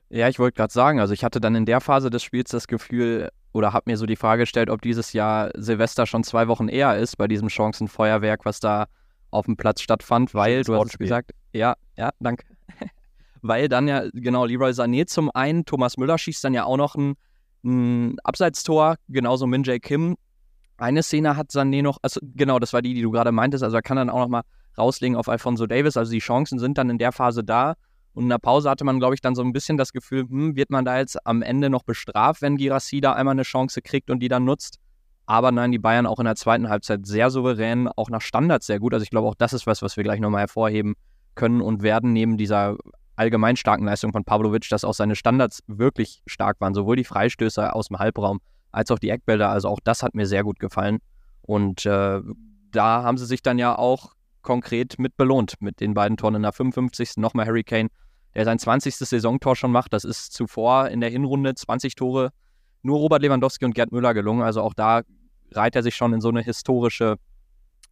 Ja, 0.09 0.27
ich 0.27 0.39
wollte 0.39 0.55
gerade 0.55 0.73
sagen, 0.73 0.99
also 0.99 1.13
ich 1.13 1.23
hatte 1.23 1.39
dann 1.39 1.55
in 1.55 1.65
der 1.65 1.81
Phase 1.81 2.09
des 2.09 2.23
Spiels 2.23 2.49
das 2.49 2.67
Gefühl 2.67 3.29
oder 3.51 3.73
habe 3.73 3.91
mir 3.91 3.97
so 3.97 4.05
die 4.05 4.15
Frage 4.15 4.43
gestellt, 4.43 4.69
ob 4.69 4.81
dieses 4.81 5.13
Jahr 5.13 5.51
Silvester 5.55 6.05
schon 6.05 6.23
zwei 6.23 6.47
Wochen 6.47 6.67
eher 6.67 6.97
ist 6.97 7.17
bei 7.17 7.27
diesem 7.27 7.49
Chancenfeuerwerk, 7.49 8.45
was 8.45 8.59
da 8.59 8.87
auf 9.31 9.45
dem 9.45 9.57
Platz 9.57 9.81
stattfand, 9.81 10.33
weil, 10.33 10.63
du 10.63 10.75
hast 10.75 10.97
gesagt, 10.97 11.31
ja, 11.53 11.75
ja, 11.95 12.09
danke. 12.19 12.45
weil 13.41 13.69
dann 13.69 13.87
ja, 13.87 14.03
genau, 14.13 14.45
Leroy 14.45 14.71
Sané 14.71 15.05
zum 15.05 15.29
einen, 15.31 15.65
Thomas 15.65 15.97
Müller 15.97 16.17
schießt 16.17 16.43
dann 16.43 16.53
ja 16.53 16.65
auch 16.65 16.77
noch 16.77 16.95
ein, 16.95 17.15
ein 17.63 18.19
Abseitstor, 18.23 18.95
genauso 19.07 19.45
Min 19.45 19.63
Jae 19.63 19.79
Kim. 19.79 20.15
Eine 20.77 21.03
Szene 21.03 21.35
hat 21.35 21.51
Sané 21.51 21.83
noch, 21.83 21.99
also 22.01 22.19
genau, 22.23 22.57
das 22.57 22.73
war 22.73 22.81
die, 22.81 22.95
die 22.95 23.01
du 23.01 23.11
gerade 23.11 23.31
meintest, 23.31 23.63
also 23.63 23.75
er 23.75 23.83
kann 23.83 23.97
dann 23.97 24.09
auch 24.09 24.19
noch 24.19 24.29
mal 24.29 24.43
rauslegen 24.79 25.15
auf 25.15 25.29
Alfonso 25.29 25.67
Davis, 25.67 25.97
also 25.97 26.11
die 26.11 26.19
Chancen 26.19 26.57
sind 26.59 26.77
dann 26.77 26.89
in 26.89 26.97
der 26.97 27.11
Phase 27.11 27.43
da 27.43 27.75
und 28.13 28.23
in 28.23 28.29
der 28.29 28.39
Pause 28.39 28.69
hatte 28.69 28.83
man, 28.83 28.99
glaube 28.99 29.15
ich, 29.15 29.21
dann 29.21 29.35
so 29.35 29.41
ein 29.41 29.53
bisschen 29.53 29.77
das 29.77 29.93
Gefühl, 29.93 30.27
hm, 30.27 30.55
wird 30.55 30.71
man 30.71 30.85
da 30.85 30.97
jetzt 30.97 31.25
am 31.25 31.41
Ende 31.41 31.69
noch 31.69 31.83
bestraft, 31.83 32.41
wenn 32.41 32.57
Girassi 32.57 33.01
da 33.01 33.13
einmal 33.13 33.33
eine 33.33 33.43
Chance 33.43 33.81
kriegt 33.81 34.09
und 34.09 34.19
die 34.19 34.27
dann 34.27 34.45
nutzt. 34.45 34.79
Aber 35.25 35.51
nein, 35.51 35.71
die 35.71 35.79
Bayern 35.79 36.07
auch 36.07 36.19
in 36.19 36.25
der 36.25 36.35
zweiten 36.35 36.69
Halbzeit 36.69 37.05
sehr 37.05 37.29
souverän, 37.29 37.87
auch 37.87 38.09
nach 38.09 38.21
Standards 38.21 38.65
sehr 38.65 38.79
gut. 38.79 38.93
Also 38.93 39.03
ich 39.03 39.11
glaube, 39.11 39.27
auch 39.27 39.35
das 39.35 39.53
ist 39.53 39.67
was, 39.67 39.81
was 39.83 39.95
wir 39.95 40.03
gleich 40.03 40.19
nochmal 40.19 40.41
hervorheben 40.41 40.95
können 41.35 41.61
und 41.61 41.83
werden 41.83 42.13
neben 42.13 42.37
dieser 42.37 42.77
allgemein 43.15 43.55
starken 43.55 43.85
Leistung 43.85 44.11
von 44.11 44.23
Pavlovic, 44.23 44.67
dass 44.69 44.83
auch 44.83 44.95
seine 44.95 45.15
Standards 45.15 45.61
wirklich 45.67 46.23
stark 46.25 46.59
waren. 46.61 46.73
Sowohl 46.73 46.95
die 46.95 47.03
Freistöße 47.03 47.73
aus 47.73 47.89
dem 47.89 47.99
Halbraum 47.99 48.39
als 48.71 48.89
auch 48.89 48.97
die 48.97 49.09
Eckbälle. 49.09 49.47
Also 49.47 49.67
auch 49.69 49.79
das 49.83 50.01
hat 50.01 50.15
mir 50.15 50.25
sehr 50.25 50.43
gut 50.43 50.59
gefallen. 50.59 50.97
Und 51.43 51.85
äh, 51.85 52.21
da 52.71 53.03
haben 53.03 53.17
sie 53.17 53.25
sich 53.25 53.43
dann 53.43 53.59
ja 53.59 53.77
auch 53.77 54.13
konkret 54.49 54.97
mit 54.97 55.15
belohnt 55.15 55.53
mit 55.59 55.79
den 55.79 55.93
beiden 55.93 56.17
Toren 56.17 56.33
in 56.33 56.41
der 56.41 56.53
55. 56.53 57.17
Nochmal 57.17 57.45
Harry 57.45 57.63
Kane 57.63 57.89
der 58.33 58.45
sein 58.45 58.57
20. 58.57 58.95
Saisontor 58.95 59.55
schon 59.55 59.71
macht. 59.71 59.93
Das 59.93 60.03
ist 60.03 60.33
zuvor 60.33 60.89
in 60.89 61.01
der 61.01 61.09
Hinrunde 61.11 61.53
20 61.53 61.93
Tore 61.93 62.31
nur 62.81 62.97
Robert 62.97 63.21
Lewandowski 63.21 63.65
und 63.65 63.75
Gerd 63.75 63.91
Müller 63.91 64.15
gelungen. 64.15 64.41
Also 64.41 64.63
auch 64.63 64.73
da 64.73 65.01
reiht 65.51 65.75
er 65.75 65.83
sich 65.83 65.95
schon 65.95 66.13
in 66.13 66.21
so 66.21 66.29
eine 66.29 66.41
historische 66.41 67.17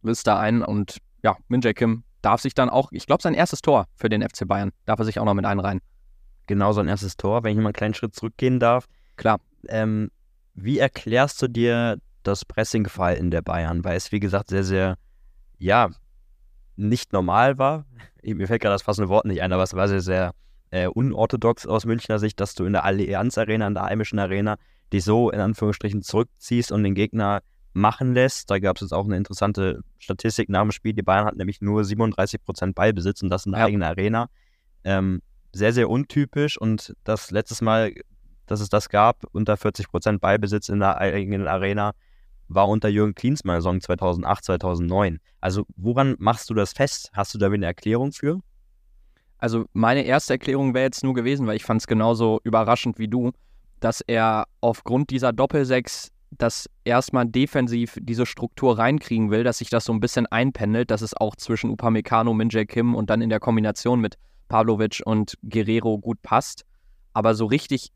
Liste 0.02 0.36
ein. 0.36 0.62
Und 0.62 0.98
ja, 1.22 1.36
Min 1.46 1.60
Jae 1.60 1.74
Kim 1.74 2.02
darf 2.22 2.40
sich 2.40 2.54
dann 2.54 2.70
auch, 2.70 2.90
ich 2.90 3.06
glaube, 3.06 3.22
sein 3.22 3.34
erstes 3.34 3.60
Tor 3.60 3.86
für 3.94 4.08
den 4.08 4.22
FC 4.22 4.48
Bayern, 4.48 4.72
darf 4.84 4.98
er 4.98 5.04
sich 5.04 5.20
auch 5.20 5.24
noch 5.24 5.34
mit 5.34 5.44
einreihen. 5.44 5.80
Genau, 6.46 6.72
sein 6.72 6.88
erstes 6.88 7.16
Tor, 7.16 7.44
wenn 7.44 7.52
ich 7.52 7.58
mal 7.58 7.66
einen 7.66 7.72
kleinen 7.74 7.94
Schritt 7.94 8.14
zurückgehen 8.14 8.58
darf. 8.58 8.86
Klar. 9.16 9.40
Ähm, 9.68 10.10
wie 10.54 10.78
erklärst 10.78 11.40
du 11.42 11.48
dir 11.48 11.98
das 12.22 12.44
Pressingverhalten 12.44 13.30
der 13.30 13.42
Bayern? 13.42 13.84
Weil 13.84 13.96
es, 13.96 14.10
wie 14.12 14.20
gesagt, 14.20 14.48
sehr, 14.48 14.64
sehr, 14.64 14.96
ja, 15.58 15.90
nicht 16.78 17.12
normal 17.12 17.58
war. 17.58 17.84
Mir 18.22 18.46
fällt 18.46 18.62
gerade 18.62 18.74
das 18.74 18.84
passende 18.84 19.08
Wort 19.08 19.26
nicht 19.26 19.42
ein, 19.42 19.52
aber 19.52 19.62
es 19.62 19.74
war 19.74 19.88
sehr, 19.88 20.00
sehr 20.00 20.34
äh, 20.70 20.86
unorthodox 20.86 21.66
aus 21.66 21.84
Münchner 21.84 22.18
Sicht, 22.18 22.40
dass 22.40 22.54
du 22.54 22.64
in 22.64 22.72
der 22.72 22.84
Allianz 22.84 23.38
Arena, 23.38 23.66
in 23.66 23.74
der 23.74 23.84
heimischen 23.84 24.18
Arena, 24.18 24.56
dich 24.92 25.04
so 25.04 25.30
in 25.30 25.40
Anführungsstrichen 25.40 26.02
zurückziehst 26.02 26.72
und 26.72 26.82
den 26.82 26.94
Gegner 26.94 27.40
machen 27.72 28.14
lässt. 28.14 28.50
Da 28.50 28.58
gab 28.58 28.76
es 28.76 28.82
jetzt 28.82 28.92
auch 28.92 29.04
eine 29.04 29.16
interessante 29.16 29.80
Statistik 29.98 30.48
nach 30.48 30.62
dem 30.62 30.72
Spiel. 30.72 30.92
Die 30.92 31.02
Bayern 31.02 31.26
hatten 31.26 31.38
nämlich 31.38 31.60
nur 31.60 31.82
37% 31.82 32.74
Ballbesitz 32.74 33.22
und 33.22 33.30
das 33.30 33.46
in 33.46 33.52
der 33.52 33.60
ja. 33.60 33.66
eigenen 33.66 33.82
Arena. 33.82 34.28
Ähm, 34.84 35.22
sehr, 35.52 35.72
sehr 35.72 35.88
untypisch 35.88 36.58
und 36.58 36.94
das 37.04 37.30
letztes 37.30 37.60
Mal, 37.62 37.92
dass 38.46 38.60
es 38.60 38.68
das 38.68 38.88
gab, 38.88 39.24
unter 39.32 39.54
40% 39.54 40.18
Ballbesitz 40.18 40.68
in 40.68 40.80
der 40.80 40.98
eigenen 40.98 41.46
Arena, 41.46 41.92
war 42.48 42.68
unter 42.68 42.88
Jürgen 42.88 43.14
Klinsmann 43.14 43.56
Saison 43.60 43.80
2008, 43.80 44.44
2009. 44.44 45.20
Also 45.40 45.64
woran 45.76 46.16
machst 46.18 46.50
du 46.50 46.54
das 46.54 46.72
fest? 46.72 47.10
Hast 47.12 47.34
du 47.34 47.38
da 47.38 47.46
eine 47.46 47.66
Erklärung 47.66 48.12
für? 48.12 48.40
Also 49.38 49.66
meine 49.72 50.02
erste 50.02 50.34
Erklärung 50.34 50.74
wäre 50.74 50.84
jetzt 50.84 51.04
nur 51.04 51.14
gewesen, 51.14 51.46
weil 51.46 51.56
ich 51.56 51.64
fand 51.64 51.80
es 51.80 51.86
genauso 51.86 52.40
überraschend 52.42 52.98
wie 52.98 53.08
du, 53.08 53.32
dass 53.80 54.00
er 54.00 54.46
aufgrund 54.60 55.10
dieser 55.10 55.32
Doppelsechs 55.32 56.10
das 56.30 56.68
erstmal 56.84 57.26
defensiv 57.26 57.96
diese 58.00 58.26
Struktur 58.26 58.78
reinkriegen 58.78 59.30
will, 59.30 59.44
dass 59.44 59.58
sich 59.58 59.70
das 59.70 59.84
so 59.84 59.92
ein 59.92 60.00
bisschen 60.00 60.26
einpendelt, 60.26 60.90
dass 60.90 61.00
es 61.00 61.16
auch 61.16 61.36
zwischen 61.36 61.70
Upamecano, 61.70 62.34
Minjae 62.34 62.66
Kim 62.66 62.94
und 62.94 63.08
dann 63.08 63.22
in 63.22 63.30
der 63.30 63.40
Kombination 63.40 64.00
mit 64.00 64.16
Pavlovic 64.48 65.02
und 65.04 65.38
Guerrero 65.42 65.98
gut 65.98 66.20
passt. 66.22 66.64
Aber 67.14 67.34
so 67.34 67.46
richtig 67.46 67.90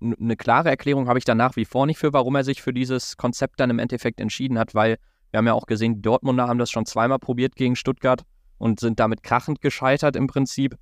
eine 0.00 0.36
klare 0.36 0.68
Erklärung 0.70 1.08
habe 1.08 1.18
ich 1.18 1.24
da 1.24 1.34
nach 1.34 1.56
wie 1.56 1.64
vor 1.64 1.86
nicht 1.86 1.98
für, 1.98 2.12
warum 2.12 2.34
er 2.34 2.44
sich 2.44 2.62
für 2.62 2.72
dieses 2.72 3.16
Konzept 3.16 3.60
dann 3.60 3.70
im 3.70 3.78
Endeffekt 3.78 4.20
entschieden 4.20 4.58
hat, 4.58 4.74
weil 4.74 4.98
wir 5.30 5.38
haben 5.38 5.46
ja 5.46 5.52
auch 5.52 5.66
gesehen, 5.66 5.96
die 5.96 6.02
Dortmunder 6.02 6.48
haben 6.48 6.58
das 6.58 6.70
schon 6.70 6.86
zweimal 6.86 7.18
probiert 7.18 7.54
gegen 7.54 7.76
Stuttgart 7.76 8.24
und 8.58 8.80
sind 8.80 8.98
damit 8.98 9.22
krachend 9.22 9.60
gescheitert 9.60 10.16
im 10.16 10.26
Prinzip. 10.26 10.76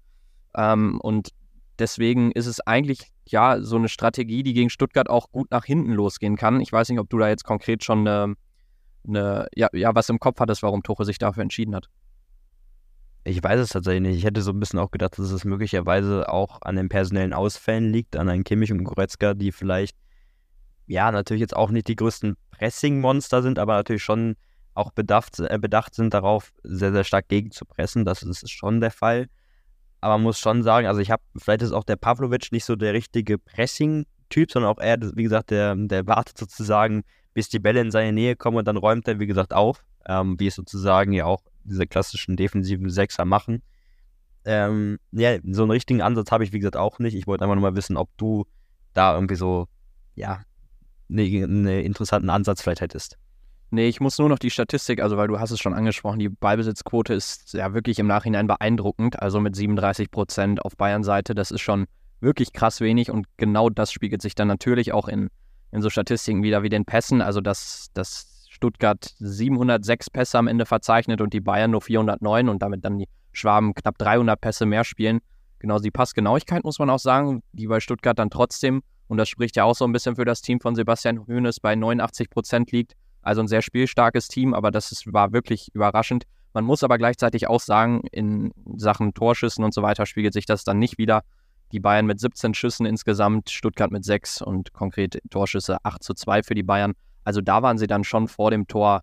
Ähm, 0.57 1.01
und 1.01 1.31
deswegen 1.79 2.33
ist 2.33 2.47
es 2.47 2.61
eigentlich 2.61 3.11
ja 3.27 3.61
so 3.61 3.77
eine 3.77 3.89
Strategie, 3.89 4.43
die 4.43 4.55
gegen 4.55 4.71
Stuttgart 4.71 5.11
auch 5.11 5.31
gut 5.31 5.51
nach 5.51 5.65
hinten 5.65 5.93
losgehen 5.93 6.37
kann. 6.37 6.61
Ich 6.61 6.73
weiß 6.73 6.89
nicht, 6.89 6.99
ob 6.99 7.11
du 7.11 7.19
da 7.19 7.29
jetzt 7.29 7.45
konkret 7.45 7.85
schon 7.85 8.07
eine, 8.07 8.35
eine 9.07 9.49
ja, 9.55 9.69
ja, 9.73 9.95
was 9.95 10.09
im 10.09 10.19
Kopf 10.19 10.41
hattest, 10.41 10.63
warum 10.63 10.83
Tuche 10.83 11.05
sich 11.05 11.19
dafür 11.19 11.43
entschieden 11.43 11.75
hat. 11.75 11.89
Ich 13.25 13.43
weiß 13.43 13.61
es 13.61 13.71
tatsächlich 13.71 14.03
nicht. 14.03 14.17
Ich 14.19 14.25
hätte 14.25 14.41
so 14.43 14.53
ein 14.53 14.61
bisschen 14.61 14.79
auch 14.79 14.91
gedacht, 14.91 15.19
dass 15.19 15.31
es 15.31 15.45
möglicherweise 15.45 16.33
auch 16.33 16.63
an 16.63 16.77
den 16.77 16.89
personellen 16.89 17.33
Ausfällen 17.33 17.93
liegt, 17.93 18.17
an 18.17 18.29
einen 18.29 18.45
Kimmich 18.45 18.73
und 18.73 18.85
Goretzka, 18.85 19.35
die 19.35 19.53
vielleicht, 19.53 19.97
ja, 20.87 21.11
natürlich 21.11 21.41
jetzt 21.41 21.57
auch 21.57 21.71
nicht 21.71 21.89
die 21.89 21.97
größten 21.97 22.37
Pressing-Monster 22.53 23.43
sind, 23.43 23.59
aber 23.59 23.75
natürlich 23.75 24.03
schon 24.03 24.37
auch 24.75 24.93
bedacht, 24.93 25.39
äh, 25.41 25.59
bedacht 25.61 25.95
sind 25.95 26.15
darauf, 26.15 26.53
sehr, 26.63 26.93
sehr 26.93 27.05
stark 27.05 27.29
gegenzupressen. 27.29 28.05
Das 28.05 28.23
ist 28.23 28.51
schon 28.51 28.81
der 28.81 28.93
Fall. 28.93 29.27
Aber 30.01 30.15
man 30.15 30.23
muss 30.23 30.39
schon 30.39 30.63
sagen, 30.63 30.87
also 30.87 31.01
ich 31.01 31.11
habe, 31.11 31.23
vielleicht 31.37 31.63
ist 31.63 31.73
auch 31.73 31.85
der 31.85 31.97
Pavlovic 31.97 32.53
nicht 32.53 32.65
so 32.65 32.77
der 32.77 32.95
richtige 32.95 33.39
Pressing-Typ, 33.39 34.53
sondern 34.53 34.71
auch 34.71 34.79
er, 34.79 34.99
wie 35.17 35.25
gesagt, 35.25 35.51
der, 35.51 35.75
der 35.75 36.07
wartet 36.07 36.39
sozusagen, 36.39 37.03
bis 37.35 37.49
die 37.49 37.59
Bälle 37.59 37.81
in 37.81 37.91
seine 37.91 38.13
Nähe 38.13 38.37
kommen 38.37 38.57
und 38.57 38.67
dann 38.67 38.77
räumt 38.77 39.09
er, 39.09 39.19
wie 39.19 39.27
gesagt, 39.27 39.53
auf, 39.53 39.85
ähm, 40.07 40.39
wie 40.39 40.47
es 40.47 40.55
sozusagen 40.55 41.13
ja 41.13 41.25
auch 41.25 41.43
diese 41.69 41.87
klassischen 41.87 42.37
defensiven 42.37 42.91
Sechser 42.91 43.25
machen. 43.25 43.63
Ähm, 44.45 44.99
ja, 45.13 45.39
so 45.45 45.63
einen 45.63 45.71
richtigen 45.71 46.01
Ansatz 46.01 46.31
habe 46.31 46.45
ich, 46.45 46.53
wie 46.53 46.59
gesagt, 46.59 46.77
auch 46.77 46.99
nicht. 46.99 47.15
Ich 47.15 47.27
wollte 47.27 47.45
einfach 47.45 47.57
nur 47.57 47.71
mal 47.71 47.77
wissen, 47.77 47.97
ob 47.97 48.09
du 48.17 48.47
da 48.95 49.15
irgendwie 49.15 49.35
so, 49.35 49.69
ja, 50.15 50.43
einen 51.11 51.63
ne 51.63 51.83
interessanten 51.83 52.31
Ansatz 52.31 52.63
vielleicht 52.63 52.81
hättest. 52.81 53.19
Nee, 53.71 53.89
ich 53.89 54.01
muss 54.01 54.19
nur 54.19 54.31
noch 54.31 54.39
die 54.39 54.51
Statistik, 54.51 55.03
also 55.03 55.19
weil 55.19 55.29
du 55.29 55.39
hast 55.39 55.51
es 55.51 55.61
schon 55.61 55.75
angesprochen, 55.75 56.19
die 56.19 56.31
Ballbesitzquote 56.31 57.13
ist 57.13 57.53
ja 57.53 57.75
wirklich 57.75 57.99
im 57.99 58.07
Nachhinein 58.07 58.47
beeindruckend. 58.47 59.21
Also 59.21 59.41
mit 59.41 59.55
37 59.55 60.11
Prozent 60.11 60.65
auf 60.65 60.77
Bayern-Seite, 60.77 61.35
das 61.35 61.51
ist 61.51 61.61
schon 61.61 61.87
wirklich 62.21 62.53
krass 62.53 62.81
wenig 62.81 63.11
und 63.11 63.27
genau 63.37 63.69
das 63.69 63.93
spiegelt 63.93 64.23
sich 64.23 64.35
dann 64.35 64.49
natürlich 64.49 64.93
auch 64.93 65.07
in, 65.07 65.29
in 65.71 65.83
so 65.83 65.91
Statistiken 65.91 66.43
wieder 66.43 66.63
wie 66.63 66.71
den 66.71 66.87
Pässen. 66.87 67.21
Also, 67.21 67.43
dass, 67.43 67.91
dass 67.93 68.38
Stuttgart 68.59 69.15
706 69.21 70.11
Pässe 70.11 70.37
am 70.37 70.49
Ende 70.49 70.67
verzeichnet 70.67 71.21
und 71.21 71.33
die 71.33 71.41
Bayern 71.41 71.71
nur 71.71 71.81
409 71.81 72.49
und 72.49 72.61
damit 72.61 72.85
dann 72.85 72.99
die 72.99 73.09
Schwaben 73.33 73.73
knapp 73.73 73.97
300 73.99 74.41
Pässe 74.41 74.67
mehr 74.67 74.83
spielen. 74.83 75.21
Genauso 75.61 75.85
die 75.85 75.93
Passgenauigkeit 75.93 76.65
muss 76.65 76.81
man 76.81 76.91
auch 76.91 76.99
sagen, 76.99 77.43
die 77.53 77.69
bei 77.69 77.79
Stuttgart 77.79 78.19
dann 78.19 78.31
trotzdem, 78.31 78.83
und 79.07 79.17
das 79.17 79.29
spricht 79.29 79.55
ja 79.55 79.63
auch 79.63 79.77
so 79.77 79.85
ein 79.85 79.93
bisschen 79.93 80.17
für 80.17 80.25
das 80.25 80.43
Team 80.43 80.61
von 80.61 80.75
Sebastian 80.75 81.27
Hoeneß, 81.27 81.61
bei 81.61 81.77
89 81.77 82.31
Prozent 82.31 82.73
liegt. 82.73 82.95
Also 83.23 83.43
ein 83.43 83.49
sehr 83.49 83.63
spielstarkes 83.63 84.27
Team, 84.27 84.55
aber 84.55 84.73
das 84.73 84.91
ist, 84.91 85.13
war 85.13 85.33
wirklich 85.33 85.69
überraschend. 85.73 86.25
Man 86.53 86.65
muss 86.65 86.83
aber 86.83 86.99
gleichzeitig 86.99 87.47
auch 87.47 87.61
sagen, 87.61 88.03
in 88.11 88.53
Sachen 88.77 89.15
Torschüssen 89.15 89.65
und 89.65 89.73
so 89.73 89.83
weiter 89.83 90.05
spiegelt 90.05 90.33
sich 90.33 90.47
das 90.47 90.65
dann 90.65 90.81
nicht 90.81 90.99
wieder. 90.99 91.23
Die 91.71 91.81
Bayern 91.81 92.07
mit 92.07 92.19
17 92.19 92.55
Schüssen 92.55 92.87
insgesamt, 92.87 93.51
Stuttgart 93.51 93.93
mit 93.93 94.05
6 94.05 94.43
und 94.43 94.73
konkret 94.73 95.21
Torschüsse 95.31 95.77
8 95.85 96.03
zu 96.03 96.15
2 96.15 96.43
für 96.43 96.55
die 96.55 96.63
Bayern. 96.63 96.95
Also 97.29 97.43
da 97.43 97.63
waren 97.63 97.77
sie 97.77 97.87
dann 97.87 98.05
schon 98.05 98.27
vor 98.27 98.51
dem 98.51 98.69
Tor 98.69 99.03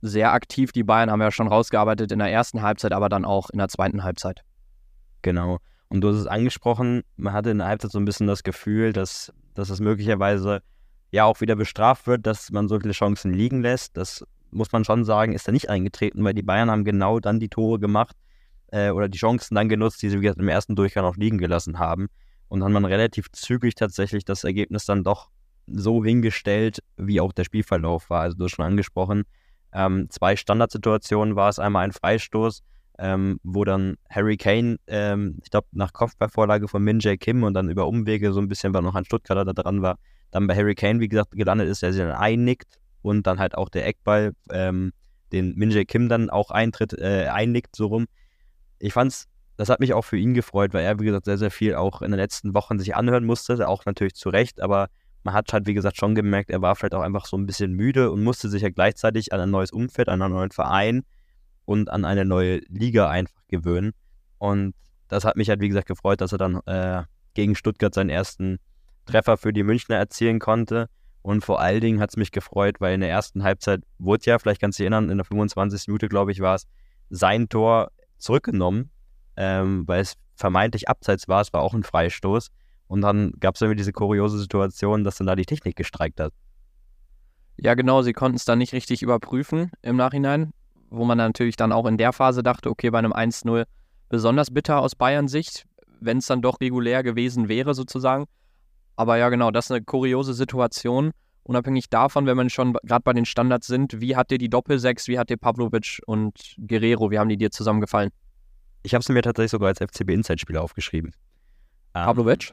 sehr 0.00 0.32
aktiv. 0.32 0.72
Die 0.72 0.82
Bayern 0.82 1.10
haben 1.10 1.20
ja 1.20 1.30
schon 1.30 1.46
rausgearbeitet 1.46 2.10
in 2.10 2.18
der 2.18 2.32
ersten 2.32 2.62
Halbzeit, 2.62 2.92
aber 2.92 3.10
dann 3.10 3.26
auch 3.26 3.50
in 3.50 3.58
der 3.58 3.68
zweiten 3.68 4.02
Halbzeit. 4.02 4.40
Genau. 5.20 5.58
Und 5.88 6.00
du 6.00 6.08
hast 6.08 6.16
es 6.16 6.26
angesprochen, 6.26 7.02
man 7.18 7.34
hatte 7.34 7.50
in 7.50 7.58
der 7.58 7.66
Halbzeit 7.66 7.90
so 7.90 7.98
ein 7.98 8.06
bisschen 8.06 8.26
das 8.26 8.44
Gefühl, 8.44 8.94
dass, 8.94 9.30
dass 9.52 9.68
es 9.68 9.80
möglicherweise 9.80 10.62
ja 11.10 11.24
auch 11.24 11.42
wieder 11.42 11.54
bestraft 11.54 12.06
wird, 12.06 12.24
dass 12.26 12.50
man 12.50 12.66
so 12.66 12.80
viele 12.80 12.94
Chancen 12.94 13.34
liegen 13.34 13.60
lässt. 13.60 13.94
Das 13.98 14.24
muss 14.50 14.72
man 14.72 14.86
schon 14.86 15.04
sagen, 15.04 15.34
ist 15.34 15.46
da 15.46 15.52
nicht 15.52 15.68
eingetreten, 15.68 16.24
weil 16.24 16.32
die 16.32 16.40
Bayern 16.42 16.70
haben 16.70 16.84
genau 16.86 17.20
dann 17.20 17.40
die 17.40 17.50
Tore 17.50 17.78
gemacht 17.78 18.16
äh, 18.68 18.88
oder 18.88 19.10
die 19.10 19.18
Chancen 19.18 19.54
dann 19.54 19.68
genutzt, 19.68 20.00
die 20.00 20.08
sie 20.08 20.22
wie 20.22 20.28
im 20.28 20.48
ersten 20.48 20.76
Durchgang 20.76 21.04
auch 21.04 21.16
liegen 21.16 21.36
gelassen 21.36 21.78
haben. 21.78 22.08
Und 22.48 22.60
dann 22.60 22.72
hat 22.72 22.80
man 22.80 22.90
relativ 22.90 23.30
zügig 23.32 23.74
tatsächlich 23.74 24.24
das 24.24 24.44
Ergebnis 24.44 24.86
dann 24.86 25.04
doch 25.04 25.28
so 25.66 26.04
hingestellt, 26.04 26.82
wie 26.96 27.20
auch 27.20 27.32
der 27.32 27.44
Spielverlauf 27.44 28.10
war. 28.10 28.22
Also 28.22 28.36
du 28.36 28.44
hast 28.44 28.52
schon 28.52 28.64
angesprochen, 28.64 29.24
ähm, 29.74 30.06
zwei 30.08 30.36
Standardsituationen 30.36 31.36
war 31.36 31.48
es. 31.48 31.58
Einmal 31.58 31.84
ein 31.84 31.92
Freistoß, 31.92 32.62
ähm, 32.98 33.40
wo 33.42 33.64
dann 33.64 33.96
Harry 34.08 34.36
Kane, 34.36 34.76
ähm, 34.86 35.38
ich 35.42 35.50
glaube, 35.50 35.66
nach 35.72 35.92
Kopfballvorlage 35.92 36.68
von 36.68 36.82
Min 36.82 37.00
Jae 37.00 37.16
Kim 37.16 37.42
und 37.42 37.54
dann 37.54 37.68
über 37.68 37.88
Umwege 37.88 38.32
so 38.32 38.40
ein 38.40 38.48
bisschen, 38.48 38.72
weil 38.72 38.82
noch 38.82 38.94
ein 38.94 39.04
Stuttgarter 39.04 39.44
da 39.44 39.52
dran 39.52 39.82
war, 39.82 39.98
dann 40.30 40.46
bei 40.46 40.54
Harry 40.54 40.76
Kane, 40.76 41.00
wie 41.00 41.08
gesagt, 41.08 41.32
gelandet 41.32 41.68
ist, 41.68 41.82
der 41.82 41.92
sich 41.92 42.00
dann 42.02 42.12
einnickt 42.12 42.78
und 43.02 43.26
dann 43.26 43.40
halt 43.40 43.56
auch 43.56 43.68
der 43.68 43.86
Eckball, 43.86 44.32
ähm, 44.50 44.92
den 45.32 45.56
Min 45.56 45.70
Jae 45.70 45.84
Kim 45.84 46.08
dann 46.08 46.30
auch 46.30 46.52
eintritt, 46.52 46.92
äh, 46.92 47.26
einnickt, 47.26 47.74
so 47.74 47.86
rum. 47.88 48.06
Ich 48.78 48.92
fand's, 48.92 49.26
das 49.56 49.68
hat 49.68 49.80
mich 49.80 49.92
auch 49.92 50.04
für 50.04 50.16
ihn 50.16 50.34
gefreut, 50.34 50.72
weil 50.72 50.84
er, 50.84 51.00
wie 51.00 51.04
gesagt, 51.04 51.24
sehr, 51.24 51.38
sehr 51.38 51.50
viel 51.50 51.74
auch 51.74 52.00
in 52.00 52.12
den 52.12 52.20
letzten 52.20 52.54
Wochen 52.54 52.78
sich 52.78 52.94
anhören 52.94 53.24
musste, 53.24 53.68
auch 53.68 53.84
natürlich 53.86 54.14
zu 54.14 54.28
Recht, 54.28 54.60
aber 54.60 54.88
man 55.24 55.34
hat 55.34 55.52
halt, 55.52 55.66
wie 55.66 55.74
gesagt, 55.74 55.96
schon 55.96 56.14
gemerkt, 56.14 56.50
er 56.50 56.62
war 56.62 56.76
vielleicht 56.76 56.94
auch 56.94 57.02
einfach 57.02 57.26
so 57.26 57.36
ein 57.36 57.46
bisschen 57.46 57.72
müde 57.72 58.10
und 58.10 58.22
musste 58.22 58.48
sich 58.48 58.62
ja 58.62 58.68
gleichzeitig 58.68 59.32
an 59.32 59.40
ein 59.40 59.50
neues 59.50 59.72
Umfeld, 59.72 60.08
an 60.08 60.22
einen 60.22 60.34
neuen 60.34 60.50
Verein 60.50 61.02
und 61.64 61.90
an 61.90 62.04
eine 62.04 62.24
neue 62.24 62.58
Liga 62.68 63.08
einfach 63.08 63.42
gewöhnen. 63.48 63.92
Und 64.38 64.74
das 65.08 65.24
hat 65.24 65.36
mich 65.36 65.48
halt, 65.48 65.60
wie 65.60 65.68
gesagt, 65.68 65.88
gefreut, 65.88 66.20
dass 66.20 66.32
er 66.32 66.38
dann 66.38 66.60
äh, 66.66 67.02
gegen 67.32 67.54
Stuttgart 67.54 67.94
seinen 67.94 68.10
ersten 68.10 68.58
Treffer 69.06 69.36
für 69.36 69.52
die 69.52 69.62
Münchner 69.62 69.96
erzielen 69.96 70.38
konnte. 70.38 70.88
Und 71.22 71.42
vor 71.42 71.60
allen 71.60 71.80
Dingen 71.80 72.00
hat 72.00 72.10
es 72.10 72.16
mich 72.16 72.32
gefreut, 72.32 72.80
weil 72.80 72.94
in 72.94 73.00
der 73.00 73.10
ersten 73.10 73.42
Halbzeit 73.42 73.82
wurde 73.98 74.24
ja, 74.26 74.38
vielleicht 74.38 74.60
kannst 74.60 74.78
du 74.78 74.82
dich 74.82 74.90
erinnern, 74.90 75.08
in 75.08 75.16
der 75.16 75.24
25. 75.24 75.88
Minute, 75.88 76.08
glaube 76.08 76.32
ich, 76.32 76.40
war 76.40 76.56
es, 76.56 76.66
sein 77.08 77.48
Tor 77.48 77.90
zurückgenommen, 78.18 78.90
ähm, 79.36 79.84
weil 79.86 80.00
es 80.02 80.14
vermeintlich 80.34 80.88
abseits 80.88 81.28
war. 81.28 81.40
Es 81.40 81.52
war 81.52 81.62
auch 81.62 81.72
ein 81.72 81.82
Freistoß. 81.82 82.50
Und 82.86 83.00
dann 83.00 83.32
gab 83.40 83.54
es 83.54 83.60
irgendwie 83.60 83.78
diese 83.78 83.92
kuriose 83.92 84.38
Situation, 84.38 85.04
dass 85.04 85.16
dann 85.16 85.26
da 85.26 85.36
die 85.36 85.46
Technik 85.46 85.76
gestreikt 85.76 86.20
hat. 86.20 86.32
Ja, 87.56 87.74
genau, 87.74 88.02
sie 88.02 88.12
konnten 88.12 88.36
es 88.36 88.44
dann 88.44 88.58
nicht 88.58 88.72
richtig 88.72 89.02
überprüfen 89.02 89.70
im 89.82 89.96
Nachhinein, 89.96 90.52
wo 90.90 91.04
man 91.04 91.18
natürlich 91.18 91.56
dann 91.56 91.72
auch 91.72 91.86
in 91.86 91.96
der 91.96 92.12
Phase 92.12 92.42
dachte, 92.42 92.68
okay, 92.68 92.90
bei 92.90 92.98
einem 92.98 93.12
1-0 93.12 93.64
besonders 94.08 94.50
bitter 94.52 94.80
aus 94.80 94.94
Bayern 94.94 95.28
Sicht, 95.28 95.64
wenn 96.00 96.18
es 96.18 96.26
dann 96.26 96.42
doch 96.42 96.60
regulär 96.60 97.02
gewesen 97.02 97.48
wäre 97.48 97.74
sozusagen. 97.74 98.26
Aber 98.96 99.16
ja, 99.16 99.28
genau, 99.28 99.50
das 99.50 99.66
ist 99.66 99.70
eine 99.72 99.84
kuriose 99.84 100.34
Situation. 100.34 101.12
Unabhängig 101.42 101.90
davon, 101.90 102.26
wenn 102.26 102.36
man 102.36 102.48
schon 102.48 102.72
gerade 102.84 103.02
bei 103.02 103.12
den 103.12 103.26
Standards 103.26 103.66
sind, 103.66 104.00
wie 104.00 104.16
hat 104.16 104.30
dir 104.30 104.38
die 104.38 104.48
Doppelsechs, 104.48 105.08
wie 105.08 105.18
hat 105.18 105.30
dir 105.30 105.36
Pavlovic 105.36 106.00
und 106.06 106.56
Guerrero, 106.58 107.10
wie 107.10 107.18
haben 107.18 107.28
die 107.28 107.36
dir 107.36 107.50
zusammengefallen? 107.50 108.10
Ich 108.82 108.94
habe 108.94 109.00
es 109.00 109.08
mir 109.08 109.22
tatsächlich 109.22 109.50
sogar 109.50 109.68
als 109.68 109.78
FCB 109.78 110.10
Inside-Spieler 110.10 110.62
aufgeschrieben. 110.62 111.12
Pavlovic? 111.92 112.52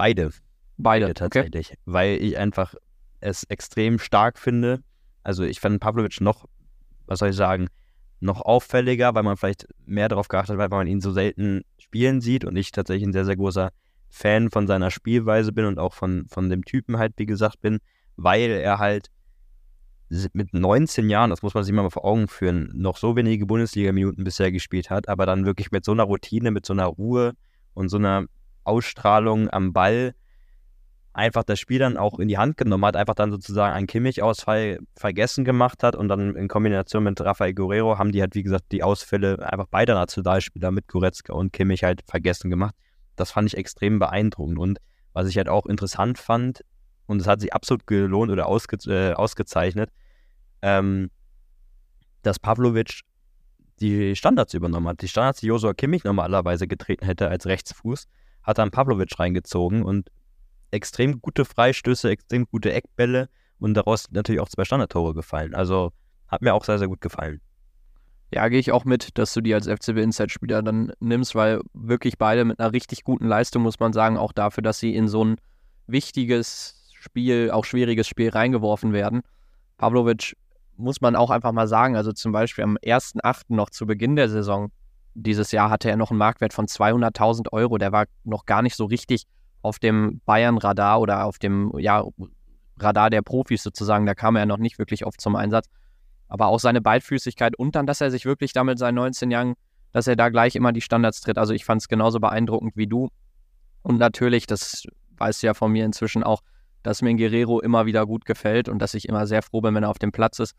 Beide. 0.00 0.30
Beide, 0.78 1.04
Beide 1.08 1.14
tatsächlich. 1.14 1.72
Okay. 1.72 1.78
Weil 1.84 2.22
ich 2.22 2.38
einfach 2.38 2.74
es 3.20 3.44
extrem 3.44 3.98
stark 3.98 4.38
finde. 4.38 4.82
Also 5.22 5.42
ich 5.42 5.60
fand 5.60 5.78
Pavlovic 5.78 6.22
noch, 6.22 6.46
was 7.04 7.18
soll 7.18 7.28
ich 7.28 7.36
sagen, 7.36 7.68
noch 8.18 8.40
auffälliger, 8.40 9.14
weil 9.14 9.24
man 9.24 9.36
vielleicht 9.36 9.68
mehr 9.84 10.08
darauf 10.08 10.28
geachtet 10.28 10.54
hat, 10.54 10.58
weil 10.58 10.78
man 10.78 10.86
ihn 10.86 11.02
so 11.02 11.12
selten 11.12 11.64
spielen 11.78 12.22
sieht 12.22 12.46
und 12.46 12.56
ich 12.56 12.72
tatsächlich 12.72 13.06
ein 13.06 13.12
sehr, 13.12 13.26
sehr 13.26 13.36
großer 13.36 13.72
Fan 14.08 14.50
von 14.50 14.66
seiner 14.66 14.90
Spielweise 14.90 15.52
bin 15.52 15.66
und 15.66 15.78
auch 15.78 15.92
von, 15.92 16.26
von 16.28 16.48
dem 16.48 16.64
Typen 16.64 16.96
halt, 16.96 17.12
wie 17.18 17.26
gesagt, 17.26 17.60
bin, 17.60 17.80
weil 18.16 18.48
er 18.48 18.78
halt 18.78 19.10
mit 20.32 20.54
19 20.54 21.10
Jahren, 21.10 21.28
das 21.28 21.42
muss 21.42 21.52
man 21.52 21.62
sich 21.62 21.74
mal 21.74 21.90
vor 21.90 22.06
Augen 22.06 22.26
führen, 22.26 22.72
noch 22.74 22.96
so 22.96 23.16
wenige 23.16 23.44
Bundesliga-Minuten 23.44 24.24
bisher 24.24 24.50
gespielt 24.50 24.88
hat, 24.88 25.10
aber 25.10 25.26
dann 25.26 25.44
wirklich 25.44 25.70
mit 25.72 25.84
so 25.84 25.92
einer 25.92 26.04
Routine, 26.04 26.52
mit 26.52 26.64
so 26.64 26.72
einer 26.72 26.86
Ruhe 26.86 27.34
und 27.74 27.90
so 27.90 27.98
einer 27.98 28.24
Ausstrahlung 28.70 29.50
am 29.50 29.72
Ball 29.72 30.14
einfach 31.12 31.42
das 31.42 31.58
Spiel 31.58 31.80
dann 31.80 31.96
auch 31.96 32.18
in 32.18 32.28
die 32.28 32.38
Hand 32.38 32.56
genommen 32.56 32.84
hat, 32.84 32.96
einfach 32.96 33.14
dann 33.14 33.30
sozusagen 33.32 33.74
einen 33.74 33.86
Kimmich-Ausfall 33.86 34.78
vergessen 34.96 35.44
gemacht 35.44 35.82
hat 35.82 35.96
und 35.96 36.08
dann 36.08 36.36
in 36.36 36.48
Kombination 36.48 37.02
mit 37.02 37.20
Rafael 37.20 37.52
Guerrero 37.52 37.98
haben 37.98 38.12
die 38.12 38.20
halt, 38.20 38.34
wie 38.34 38.42
gesagt, 38.42 38.66
die 38.70 38.82
Ausfälle 38.82 39.38
einfach 39.50 39.66
beider 39.66 39.94
Nationalspieler 39.94 40.70
mit 40.70 40.86
Goretzka 40.88 41.32
und 41.32 41.52
Kimmich 41.52 41.82
halt 41.82 42.02
vergessen 42.06 42.48
gemacht. 42.48 42.74
Das 43.16 43.32
fand 43.32 43.48
ich 43.48 43.56
extrem 43.56 43.98
beeindruckend 43.98 44.58
und 44.58 44.78
was 45.12 45.28
ich 45.28 45.36
halt 45.36 45.48
auch 45.48 45.66
interessant 45.66 46.18
fand, 46.18 46.64
und 47.06 47.20
es 47.20 47.26
hat 47.26 47.40
sich 47.40 47.52
absolut 47.52 47.88
gelohnt 47.88 48.30
oder 48.30 48.46
ausge 48.46 48.76
äh, 48.86 49.14
ausgezeichnet, 49.14 49.90
ähm, 50.62 51.10
dass 52.22 52.38
Pavlovic 52.38 53.00
die 53.80 54.14
Standards 54.14 54.54
übernommen 54.54 54.86
hat. 54.86 55.02
Die 55.02 55.08
Standards, 55.08 55.40
die 55.40 55.48
Josua 55.48 55.74
Kimmich 55.74 56.04
normalerweise 56.04 56.68
getreten 56.68 57.04
hätte 57.04 57.28
als 57.28 57.46
Rechtsfuß, 57.46 58.06
hat 58.42 58.58
dann 58.58 58.70
Pavlovic 58.70 59.18
reingezogen 59.18 59.84
und 59.84 60.10
extrem 60.70 61.20
gute 61.20 61.44
Freistöße, 61.44 62.10
extrem 62.10 62.46
gute 62.46 62.72
Eckbälle 62.72 63.28
und 63.58 63.74
daraus 63.74 64.10
natürlich 64.10 64.40
auch 64.40 64.48
zwei 64.48 64.64
Standardtore 64.64 65.14
gefallen. 65.14 65.54
Also 65.54 65.92
hat 66.28 66.42
mir 66.42 66.54
auch 66.54 66.64
sehr, 66.64 66.78
sehr 66.78 66.88
gut 66.88 67.00
gefallen. 67.00 67.40
Ja, 68.32 68.48
gehe 68.48 68.60
ich 68.60 68.70
auch 68.70 68.84
mit, 68.84 69.18
dass 69.18 69.34
du 69.34 69.40
die 69.40 69.54
als 69.54 69.66
FCB 69.66 69.98
Inside-Spieler 69.98 70.62
dann 70.62 70.92
nimmst, 71.00 71.34
weil 71.34 71.60
wirklich 71.72 72.16
beide 72.16 72.44
mit 72.44 72.60
einer 72.60 72.72
richtig 72.72 73.02
guten 73.02 73.26
Leistung, 73.26 73.62
muss 73.62 73.80
man 73.80 73.92
sagen, 73.92 74.16
auch 74.16 74.32
dafür, 74.32 74.62
dass 74.62 74.78
sie 74.78 74.94
in 74.94 75.08
so 75.08 75.24
ein 75.24 75.36
wichtiges 75.88 76.88
Spiel, 76.94 77.50
auch 77.50 77.64
schwieriges 77.64 78.06
Spiel 78.06 78.28
reingeworfen 78.28 78.92
werden. 78.92 79.22
Pavlovic 79.78 80.36
muss 80.76 81.00
man 81.00 81.16
auch 81.16 81.30
einfach 81.30 81.50
mal 81.50 81.66
sagen, 81.66 81.96
also 81.96 82.12
zum 82.12 82.30
Beispiel 82.30 82.62
am 82.62 82.76
1.8. 82.76 83.46
noch 83.48 83.70
zu 83.70 83.86
Beginn 83.86 84.14
der 84.14 84.28
Saison 84.28 84.70
dieses 85.14 85.52
Jahr 85.52 85.70
hatte 85.70 85.90
er 85.90 85.96
noch 85.96 86.10
einen 86.10 86.18
Marktwert 86.18 86.52
von 86.52 86.66
200.000 86.66 87.52
Euro. 87.52 87.78
Der 87.78 87.92
war 87.92 88.06
noch 88.24 88.46
gar 88.46 88.62
nicht 88.62 88.76
so 88.76 88.84
richtig 88.84 89.26
auf 89.62 89.78
dem 89.78 90.20
Bayern-Radar 90.24 91.00
oder 91.00 91.24
auf 91.24 91.38
dem 91.38 91.72
ja, 91.78 92.04
Radar 92.78 93.10
der 93.10 93.22
Profis 93.22 93.62
sozusagen. 93.62 94.06
Da 94.06 94.14
kam 94.14 94.36
er 94.36 94.46
noch 94.46 94.58
nicht 94.58 94.78
wirklich 94.78 95.04
oft 95.04 95.20
zum 95.20 95.36
Einsatz. 95.36 95.66
Aber 96.28 96.46
auch 96.46 96.60
seine 96.60 96.80
Beidfüßigkeit 96.80 97.56
und 97.56 97.74
dann, 97.74 97.86
dass 97.86 98.00
er 98.00 98.10
sich 98.10 98.24
wirklich 98.24 98.52
damit 98.52 98.78
seinen 98.78 98.94
19 98.94 99.30
Jahren, 99.30 99.54
dass 99.92 100.06
er 100.06 100.14
da 100.14 100.28
gleich 100.28 100.54
immer 100.54 100.72
die 100.72 100.80
Standards 100.80 101.20
tritt. 101.20 101.38
Also 101.38 101.52
ich 101.52 101.64
fand 101.64 101.82
es 101.82 101.88
genauso 101.88 102.20
beeindruckend 102.20 102.76
wie 102.76 102.86
du. 102.86 103.10
Und 103.82 103.98
natürlich, 103.98 104.46
das 104.46 104.84
weißt 105.16 105.42
du 105.42 105.48
ja 105.48 105.54
von 105.54 105.72
mir 105.72 105.84
inzwischen 105.84 106.22
auch, 106.22 106.42
dass 106.82 107.02
mir 107.02 107.14
Guerrero 107.14 107.60
immer 107.60 107.84
wieder 107.86 108.06
gut 108.06 108.24
gefällt 108.24 108.68
und 108.68 108.78
dass 108.78 108.94
ich 108.94 109.08
immer 109.08 109.26
sehr 109.26 109.42
froh 109.42 109.60
bin, 109.60 109.74
wenn 109.74 109.82
er 109.82 109.90
auf 109.90 109.98
dem 109.98 110.12
Platz 110.12 110.38
ist 110.38 110.54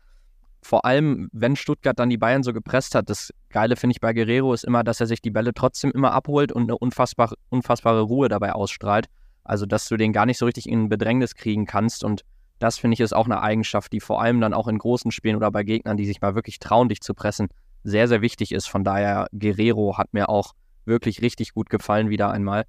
vor 0.62 0.84
allem, 0.84 1.28
wenn 1.32 1.56
Stuttgart 1.56 1.98
dann 1.98 2.08
die 2.08 2.16
Bayern 2.16 2.44
so 2.44 2.52
gepresst 2.52 2.94
hat, 2.94 3.10
das 3.10 3.34
Geile 3.50 3.74
finde 3.74 3.92
ich 3.92 4.00
bei 4.00 4.12
Guerrero 4.12 4.54
ist 4.54 4.64
immer, 4.64 4.84
dass 4.84 5.00
er 5.00 5.08
sich 5.08 5.20
die 5.20 5.32
Bälle 5.32 5.52
trotzdem 5.52 5.90
immer 5.90 6.12
abholt 6.12 6.52
und 6.52 6.62
eine 6.62 6.78
unfassbar, 6.78 7.32
unfassbare 7.50 8.02
Ruhe 8.02 8.28
dabei 8.28 8.52
ausstrahlt. 8.52 9.08
Also, 9.42 9.66
dass 9.66 9.88
du 9.88 9.96
den 9.96 10.12
gar 10.12 10.24
nicht 10.24 10.38
so 10.38 10.46
richtig 10.46 10.68
in 10.68 10.88
Bedrängnis 10.88 11.34
kriegen 11.34 11.66
kannst. 11.66 12.04
Und 12.04 12.22
das 12.60 12.78
finde 12.78 12.94
ich 12.94 13.00
ist 13.00 13.12
auch 13.12 13.26
eine 13.26 13.42
Eigenschaft, 13.42 13.92
die 13.92 13.98
vor 13.98 14.22
allem 14.22 14.40
dann 14.40 14.54
auch 14.54 14.68
in 14.68 14.78
großen 14.78 15.10
Spielen 15.10 15.34
oder 15.34 15.50
bei 15.50 15.64
Gegnern, 15.64 15.96
die 15.96 16.06
sich 16.06 16.20
mal 16.20 16.36
wirklich 16.36 16.60
trauen, 16.60 16.88
dich 16.88 17.00
zu 17.00 17.12
pressen, 17.12 17.48
sehr, 17.82 18.06
sehr 18.06 18.22
wichtig 18.22 18.52
ist. 18.52 18.68
Von 18.68 18.84
daher, 18.84 19.26
Guerrero 19.32 19.98
hat 19.98 20.14
mir 20.14 20.28
auch 20.28 20.52
wirklich 20.84 21.22
richtig 21.22 21.54
gut 21.54 21.70
gefallen, 21.70 22.08
wieder 22.08 22.30
einmal. 22.30 22.66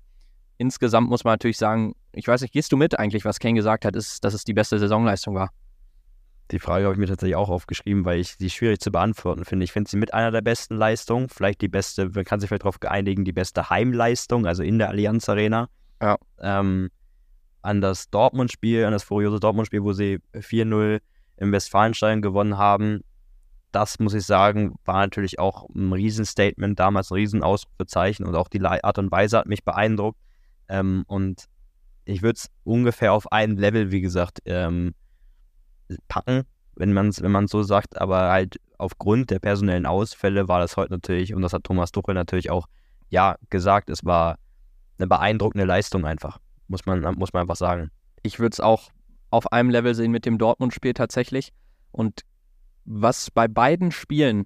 Insgesamt 0.57 1.09
muss 1.09 1.23
man 1.23 1.33
natürlich 1.33 1.57
sagen, 1.57 1.93
ich 2.11 2.27
weiß 2.27 2.41
nicht, 2.41 2.53
gehst 2.53 2.71
du 2.71 2.77
mit 2.77 2.97
eigentlich, 2.97 3.23
was 3.23 3.39
Kane 3.39 3.53
gesagt 3.53 3.85
hat, 3.85 3.95
ist, 3.95 4.23
dass 4.23 4.33
es 4.33 4.43
die 4.43 4.53
beste 4.53 4.79
Saisonleistung 4.79 5.35
war? 5.35 5.51
Die 6.51 6.59
Frage 6.59 6.85
habe 6.85 6.93
ich 6.93 6.99
mir 6.99 7.07
tatsächlich 7.07 7.35
auch 7.35 7.49
aufgeschrieben, 7.49 8.05
weil 8.05 8.19
ich 8.19 8.35
sie 8.37 8.49
schwierig 8.49 8.79
zu 8.79 8.91
beantworten 8.91 9.45
finde. 9.45 9.63
Ich 9.63 9.71
finde 9.71 9.89
sie 9.89 9.97
mit 9.97 10.13
einer 10.13 10.31
der 10.31 10.41
besten 10.41 10.75
Leistungen, 10.75 11.29
vielleicht 11.29 11.61
die 11.61 11.67
beste, 11.67 12.09
man 12.09 12.25
kann 12.25 12.39
sich 12.39 12.49
vielleicht 12.49 12.63
darauf 12.63 12.81
einigen, 12.81 13.25
die 13.25 13.31
beste 13.31 13.69
Heimleistung, 13.69 14.45
also 14.45 14.61
in 14.61 14.77
der 14.77 14.89
Allianz 14.89 15.29
Arena. 15.29 15.69
Ja. 16.01 16.17
Ähm, 16.39 16.89
an 17.61 17.79
das 17.79 18.09
Dortmund-Spiel, 18.09 18.83
an 18.85 18.91
das 18.91 19.03
furiose 19.03 19.39
Dortmund-Spiel, 19.39 19.83
wo 19.83 19.93
sie 19.93 20.19
4-0 20.33 20.99
im 21.37 21.51
Westfalenstein 21.51 22.21
gewonnen 22.21 22.57
haben. 22.57 23.01
Das 23.71 23.99
muss 23.99 24.13
ich 24.13 24.25
sagen, 24.25 24.75
war 24.85 25.01
natürlich 25.01 25.39
auch 25.39 25.67
ein 25.73 25.91
Riesenstatement, 25.91 26.77
damals 26.77 27.09
ein 27.09 27.15
Riesenausrufezeichen 27.15 28.25
und 28.25 28.35
auch 28.35 28.49
die 28.49 28.61
Art 28.61 28.99
und 28.99 29.11
Weise 29.11 29.39
hat 29.39 29.47
mich 29.47 29.63
beeindruckt. 29.63 30.19
Ähm, 30.67 31.05
und 31.07 31.45
ich 32.05 32.21
würde 32.21 32.37
es 32.37 32.49
ungefähr 32.63 33.13
auf 33.13 33.31
ein 33.31 33.55
Level, 33.57 33.91
wie 33.91 34.01
gesagt, 34.01 34.39
ähm, 34.45 34.93
packen, 36.07 36.43
wenn 36.75 36.93
man 36.93 37.09
es 37.09 37.21
wenn 37.21 37.47
so 37.47 37.63
sagt, 37.63 37.99
aber 37.99 38.31
halt 38.31 38.59
aufgrund 38.77 39.29
der 39.29 39.39
personellen 39.39 39.85
Ausfälle 39.85 40.47
war 40.47 40.59
das 40.59 40.77
heute 40.77 40.93
natürlich, 40.93 41.33
und 41.33 41.41
das 41.41 41.53
hat 41.53 41.63
Thomas 41.63 41.91
Tuchel 41.91 42.15
natürlich 42.15 42.49
auch 42.49 42.67
ja 43.09 43.35
gesagt, 43.49 43.89
es 43.89 44.03
war 44.03 44.37
eine 44.97 45.07
beeindruckende 45.07 45.65
Leistung 45.65 46.05
einfach, 46.05 46.39
muss 46.67 46.85
man, 46.85 47.01
muss 47.15 47.33
man 47.33 47.41
einfach 47.41 47.55
sagen. 47.55 47.91
Ich 48.23 48.39
würde 48.39 48.53
es 48.53 48.59
auch 48.59 48.89
auf 49.29 49.51
einem 49.51 49.69
Level 49.69 49.95
sehen 49.95 50.11
mit 50.11 50.25
dem 50.25 50.37
Dortmund-Spiel 50.37 50.93
tatsächlich. 50.93 51.53
Und 51.91 52.21
was 52.85 53.31
bei 53.31 53.47
beiden 53.47 53.91
Spielen 53.91 54.45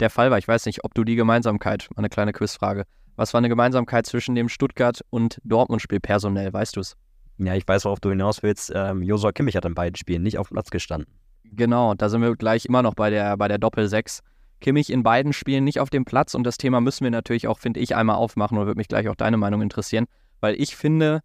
der 0.00 0.10
Fall 0.10 0.30
war, 0.30 0.38
ich 0.38 0.48
weiß 0.48 0.66
nicht, 0.66 0.84
ob 0.84 0.94
du 0.94 1.04
die 1.04 1.14
Gemeinsamkeit, 1.14 1.88
eine 1.96 2.08
kleine 2.08 2.32
Quizfrage, 2.32 2.84
was 3.16 3.32
war 3.32 3.38
eine 3.38 3.48
Gemeinsamkeit 3.48 4.06
zwischen 4.06 4.34
dem 4.34 4.48
Stuttgart- 4.48 5.02
und 5.10 5.40
Dortmund-Spiel 5.44 6.00
personell, 6.00 6.52
weißt 6.52 6.76
du 6.76 6.80
es? 6.80 6.96
Ja, 7.38 7.54
ich 7.54 7.66
weiß, 7.66 7.84
worauf 7.84 8.00
du 8.00 8.10
hinaus 8.10 8.42
willst. 8.42 8.72
Ähm, 8.74 9.02
Josua 9.02 9.32
Kimmich 9.32 9.56
hat 9.56 9.64
in 9.64 9.74
beiden 9.74 9.96
Spielen 9.96 10.22
nicht 10.22 10.38
auf 10.38 10.48
dem 10.48 10.54
Platz 10.54 10.70
gestanden. 10.70 11.12
Genau, 11.44 11.94
da 11.94 12.08
sind 12.08 12.22
wir 12.22 12.34
gleich 12.36 12.66
immer 12.66 12.82
noch 12.82 12.94
bei 12.94 13.10
der, 13.10 13.36
bei 13.36 13.48
der 13.48 13.58
Doppel-6. 13.58 14.20
Kimmich 14.60 14.90
in 14.90 15.02
beiden 15.02 15.32
Spielen 15.32 15.64
nicht 15.64 15.80
auf 15.80 15.90
dem 15.90 16.04
Platz 16.04 16.34
und 16.34 16.44
das 16.44 16.56
Thema 16.56 16.80
müssen 16.80 17.04
wir 17.04 17.10
natürlich 17.10 17.48
auch, 17.48 17.58
finde 17.58 17.80
ich, 17.80 17.94
einmal 17.96 18.16
aufmachen 18.16 18.56
und 18.56 18.66
würde 18.66 18.78
mich 18.78 18.88
gleich 18.88 19.08
auch 19.08 19.14
deine 19.14 19.36
Meinung 19.36 19.60
interessieren, 19.60 20.06
weil 20.40 20.58
ich 20.60 20.74
finde, 20.74 21.20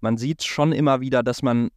man 0.00 0.16
sieht 0.16 0.44
schon 0.44 0.72
immer 0.72 1.00
wieder, 1.00 1.22
dass 1.22 1.42
man, 1.42 1.70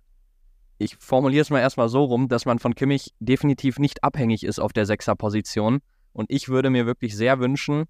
ich 0.77 0.97
formuliere 0.97 1.41
es 1.41 1.49
mal 1.49 1.61
erstmal 1.61 1.89
so 1.89 2.03
rum, 2.03 2.27
dass 2.27 2.45
man 2.45 2.59
von 2.59 2.75
Kimmich 2.75 3.13
definitiv 3.19 3.79
nicht 3.79 4.03
abhängig 4.03 4.43
ist 4.43 4.59
auf 4.59 4.71
der 4.71 4.85
Sechser-Position 4.85 5.79
und 6.13 6.29
ich 6.29 6.47
würde 6.47 6.69
mir 6.69 6.85
wirklich 6.85 7.15
sehr 7.15 7.39
wünschen, 7.39 7.85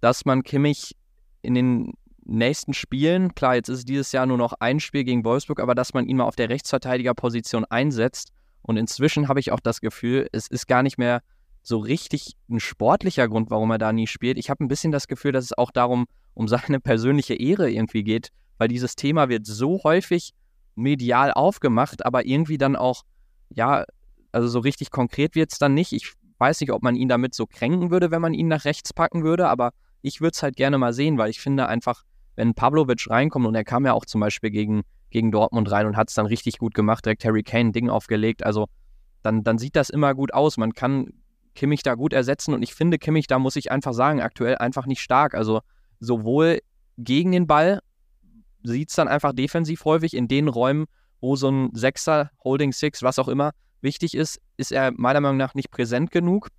dass 0.00 0.24
man 0.24 0.42
Kimmich 0.42 0.96
in 1.42 1.54
den 1.54 1.92
nächsten 2.28 2.74
Spielen, 2.74 3.34
klar, 3.34 3.56
jetzt 3.56 3.68
ist 3.68 3.78
es 3.78 3.84
dieses 3.84 4.12
Jahr 4.12 4.26
nur 4.26 4.38
noch 4.38 4.52
ein 4.60 4.80
Spiel 4.80 5.04
gegen 5.04 5.24
Wolfsburg, 5.24 5.60
aber 5.60 5.74
dass 5.74 5.94
man 5.94 6.06
ihn 6.06 6.18
mal 6.18 6.24
auf 6.24 6.36
der 6.36 6.48
Rechtsverteidigerposition 6.48 7.64
einsetzt. 7.64 8.32
Und 8.62 8.76
inzwischen 8.76 9.28
habe 9.28 9.40
ich 9.40 9.50
auch 9.50 9.60
das 9.60 9.80
Gefühl, 9.80 10.28
es 10.32 10.46
ist 10.46 10.68
gar 10.68 10.82
nicht 10.82 10.98
mehr 10.98 11.22
so 11.62 11.78
richtig 11.78 12.34
ein 12.48 12.60
sportlicher 12.60 13.28
Grund, 13.28 13.50
warum 13.50 13.70
er 13.70 13.78
da 13.78 13.92
nie 13.92 14.06
spielt. 14.06 14.38
Ich 14.38 14.50
habe 14.50 14.62
ein 14.62 14.68
bisschen 14.68 14.92
das 14.92 15.08
Gefühl, 15.08 15.32
dass 15.32 15.44
es 15.44 15.56
auch 15.56 15.70
darum, 15.70 16.06
um 16.34 16.48
seine 16.48 16.80
persönliche 16.80 17.34
Ehre 17.34 17.70
irgendwie 17.70 18.04
geht, 18.04 18.28
weil 18.58 18.68
dieses 18.68 18.94
Thema 18.94 19.28
wird 19.28 19.46
so 19.46 19.82
häufig 19.84 20.32
medial 20.74 21.32
aufgemacht, 21.32 22.04
aber 22.04 22.26
irgendwie 22.26 22.58
dann 22.58 22.76
auch, 22.76 23.02
ja, 23.50 23.84
also 24.32 24.48
so 24.48 24.60
richtig 24.60 24.90
konkret 24.90 25.34
wird 25.34 25.52
es 25.52 25.58
dann 25.58 25.74
nicht. 25.74 25.92
Ich 25.92 26.12
weiß 26.38 26.60
nicht, 26.60 26.72
ob 26.72 26.82
man 26.82 26.94
ihn 26.94 27.08
damit 27.08 27.34
so 27.34 27.46
kränken 27.46 27.90
würde, 27.90 28.10
wenn 28.10 28.22
man 28.22 28.34
ihn 28.34 28.48
nach 28.48 28.64
rechts 28.64 28.92
packen 28.92 29.24
würde, 29.24 29.48
aber 29.48 29.72
ich 30.02 30.20
würde 30.20 30.34
es 30.34 30.42
halt 30.42 30.56
gerne 30.56 30.78
mal 30.78 30.92
sehen, 30.92 31.18
weil 31.18 31.30
ich 31.30 31.40
finde 31.40 31.66
einfach, 31.66 32.04
wenn 32.38 32.54
Pavlovic 32.54 33.10
reinkommt 33.10 33.46
und 33.46 33.56
er 33.56 33.64
kam 33.64 33.84
ja 33.84 33.92
auch 33.94 34.04
zum 34.04 34.20
Beispiel 34.20 34.50
gegen, 34.50 34.82
gegen 35.10 35.32
Dortmund 35.32 35.68
rein 35.72 35.86
und 35.86 35.96
hat 35.96 36.08
es 36.08 36.14
dann 36.14 36.26
richtig 36.26 36.58
gut 36.58 36.72
gemacht, 36.72 37.04
direkt 37.04 37.24
Harry 37.24 37.42
Kane 37.42 37.72
Ding 37.72 37.90
aufgelegt, 37.90 38.46
also 38.46 38.68
dann, 39.22 39.42
dann 39.42 39.58
sieht 39.58 39.74
das 39.74 39.90
immer 39.90 40.14
gut 40.14 40.32
aus. 40.32 40.56
Man 40.56 40.72
kann 40.72 41.08
Kimmich 41.56 41.82
da 41.82 41.96
gut 41.96 42.12
ersetzen 42.12 42.54
und 42.54 42.62
ich 42.62 42.74
finde 42.74 42.98
Kimmich, 42.98 43.26
da 43.26 43.40
muss 43.40 43.56
ich 43.56 43.72
einfach 43.72 43.92
sagen, 43.92 44.20
aktuell 44.20 44.56
einfach 44.56 44.86
nicht 44.86 45.00
stark. 45.00 45.34
Also 45.34 45.62
sowohl 45.98 46.60
gegen 46.96 47.32
den 47.32 47.48
Ball 47.48 47.80
sieht 48.62 48.90
es 48.90 48.94
dann 48.94 49.08
einfach 49.08 49.32
defensiv 49.32 49.84
häufig 49.84 50.14
in 50.14 50.28
den 50.28 50.46
Räumen, 50.46 50.86
wo 51.20 51.34
so 51.34 51.50
ein 51.50 51.74
Sechser, 51.74 52.30
Holding 52.44 52.70
Six, 52.70 53.02
was 53.02 53.18
auch 53.18 53.26
immer, 53.26 53.50
wichtig 53.80 54.14
ist, 54.14 54.40
ist 54.56 54.70
er 54.70 54.92
meiner 54.92 55.20
Meinung 55.20 55.38
nach 55.38 55.54
nicht 55.54 55.72
präsent 55.72 56.12
genug. 56.12 56.50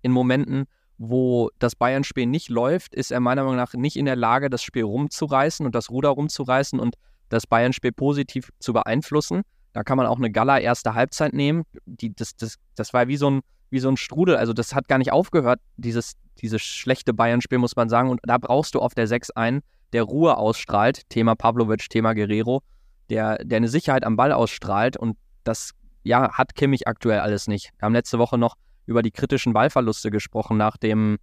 In 0.00 0.12
Momenten, 0.12 0.66
wo 0.98 1.50
das 1.60 1.76
Bayern-Spiel 1.76 2.26
nicht 2.26 2.48
läuft, 2.48 2.94
ist 2.94 3.12
er 3.12 3.20
meiner 3.20 3.44
Meinung 3.44 3.56
nach 3.56 3.72
nicht 3.74 3.96
in 3.96 4.04
der 4.04 4.16
Lage, 4.16 4.50
das 4.50 4.62
Spiel 4.62 4.82
rumzureißen 4.82 5.64
und 5.64 5.74
das 5.74 5.90
Ruder 5.90 6.10
rumzureißen 6.10 6.78
und 6.80 6.96
das 7.28 7.46
Bayern-Spiel 7.46 7.92
positiv 7.92 8.50
zu 8.58 8.72
beeinflussen. 8.72 9.42
Da 9.72 9.84
kann 9.84 9.96
man 9.96 10.06
auch 10.06 10.16
eine 10.18 10.30
Gala 10.30 10.58
erste 10.58 10.94
Halbzeit 10.94 11.32
nehmen. 11.34 11.62
Die, 11.86 12.14
das, 12.14 12.34
das, 12.36 12.56
das 12.74 12.92
war 12.92 13.06
wie 13.06 13.16
so, 13.16 13.30
ein, 13.30 13.40
wie 13.70 13.78
so 13.78 13.88
ein 13.88 13.96
Strudel. 13.96 14.36
Also 14.36 14.52
das 14.52 14.74
hat 14.74 14.88
gar 14.88 14.98
nicht 14.98 15.12
aufgehört, 15.12 15.60
dieses, 15.76 16.14
dieses 16.38 16.62
schlechte 16.62 17.14
Bayern-Spiel, 17.14 17.58
muss 17.58 17.76
man 17.76 17.88
sagen. 17.88 18.10
Und 18.10 18.20
da 18.24 18.38
brauchst 18.38 18.74
du 18.74 18.80
auf 18.80 18.94
der 18.94 19.06
6 19.06 19.30
einen, 19.30 19.60
der 19.92 20.02
Ruhe 20.02 20.36
ausstrahlt. 20.36 21.08
Thema 21.10 21.36
Pavlovic, 21.36 21.88
Thema 21.90 22.14
Guerrero. 22.14 22.62
Der, 23.08 23.38
der 23.44 23.58
eine 23.58 23.68
Sicherheit 23.68 24.04
am 24.04 24.16
Ball 24.16 24.32
ausstrahlt. 24.32 24.96
Und 24.96 25.16
das 25.44 25.70
ja, 26.02 26.32
hat 26.32 26.56
Kimmich 26.56 26.88
aktuell 26.88 27.20
alles 27.20 27.46
nicht. 27.46 27.70
Wir 27.78 27.86
haben 27.86 27.94
letzte 27.94 28.18
Woche 28.18 28.36
noch 28.36 28.56
über 28.88 29.02
die 29.02 29.10
kritischen 29.10 29.52
Ballverluste 29.52 30.10
gesprochen 30.10 30.56
nach 30.56 30.76
dem, 30.76 31.18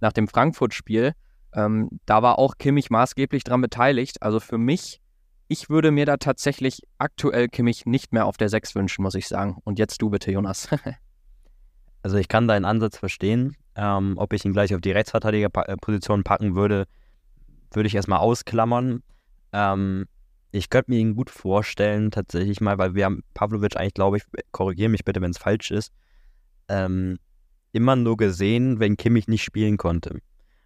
nach 0.00 0.12
dem 0.12 0.26
Frankfurt-Spiel. 0.26 1.12
Ähm, 1.54 2.00
da 2.06 2.22
war 2.22 2.38
auch 2.38 2.56
Kimmich 2.58 2.90
maßgeblich 2.90 3.44
dran 3.44 3.60
beteiligt. 3.60 4.22
Also 4.22 4.40
für 4.40 4.58
mich, 4.58 5.00
ich 5.46 5.68
würde 5.68 5.90
mir 5.90 6.06
da 6.06 6.16
tatsächlich 6.16 6.82
aktuell 6.98 7.48
Kimmich 7.48 7.84
nicht 7.84 8.12
mehr 8.12 8.26
auf 8.26 8.38
der 8.38 8.48
6 8.48 8.74
wünschen, 8.74 9.02
muss 9.02 9.14
ich 9.14 9.28
sagen. 9.28 9.58
Und 9.64 9.78
jetzt 9.78 10.00
du 10.00 10.10
bitte, 10.10 10.32
Jonas. 10.32 10.68
also 12.02 12.16
ich 12.16 12.28
kann 12.28 12.48
deinen 12.48 12.64
Ansatz 12.64 12.96
verstehen. 12.96 13.54
Ähm, 13.76 14.14
ob 14.16 14.32
ich 14.32 14.44
ihn 14.44 14.52
gleich 14.52 14.74
auf 14.74 14.80
die 14.80 14.92
Rechtsverteidigerposition 14.92 16.24
packen 16.24 16.54
würde, 16.54 16.86
würde 17.72 17.86
ich 17.86 17.94
erstmal 17.94 18.18
ausklammern. 18.18 19.02
Ähm, 19.52 20.06
ich 20.52 20.70
könnte 20.70 20.90
mir 20.90 20.98
ihn 20.98 21.14
gut 21.14 21.30
vorstellen, 21.30 22.10
tatsächlich 22.10 22.60
mal, 22.60 22.78
weil 22.78 22.94
wir 22.94 23.04
haben 23.04 23.22
Pavlovic 23.34 23.76
eigentlich, 23.76 23.94
glaube 23.94 24.16
ich, 24.16 24.24
korrigiere 24.52 24.88
mich 24.88 25.04
bitte, 25.04 25.20
wenn 25.20 25.30
es 25.30 25.38
falsch 25.38 25.70
ist, 25.70 25.92
ähm, 26.70 27.18
immer 27.72 27.96
nur 27.96 28.16
gesehen, 28.16 28.80
wenn 28.80 28.96
Kimmich 28.96 29.28
nicht 29.28 29.42
spielen 29.42 29.76
konnte. 29.76 30.20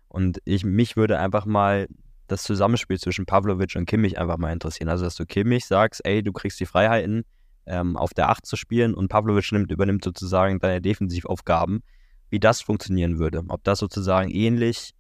Und 0.09 0.39
ich, 0.45 0.65
mich 0.65 0.97
würde 0.97 1.19
einfach 1.19 1.47
mal 1.47 1.89
das 2.29 2.45
Zusammenspiel 2.45 2.99
zwischen 2.99 3.27
Pavlovic 3.27 3.75
und 3.77 3.87
Kimmich 3.87 4.19
einfach 4.19 4.39
mal 4.39 4.53
interessieren. 4.53 4.89
Also, 4.89 5.05
dass 5.05 5.17
du 5.17 5.27
Kimmich 5.27 5.67
sagst, 5.67 6.05
ey, 6.05 6.23
du 6.23 6.33
kriegst 6.33 6.61
die 6.61 6.67
Freiheiten, 6.67 7.25
ähm, 7.67 7.97
auf 7.97 8.15
der 8.15 8.29
8 8.29 8.47
zu 8.47 8.57
spielen 8.57 8.95
und 8.95 9.09
Pavlovic 9.09 9.51
nimmt, 9.53 9.71
übernimmt 9.71 10.05
sozusagen 10.05 10.59
deine 10.59 10.81
Defensivaufgaben, 10.81 11.83
wie 12.31 12.41
das 12.41 12.61
funktionieren 12.61 13.19
würde. 13.19 13.43
Ob 13.49 13.65
das 13.65 13.79
sozusagen 13.79 14.31
ähnlich, 14.31 14.93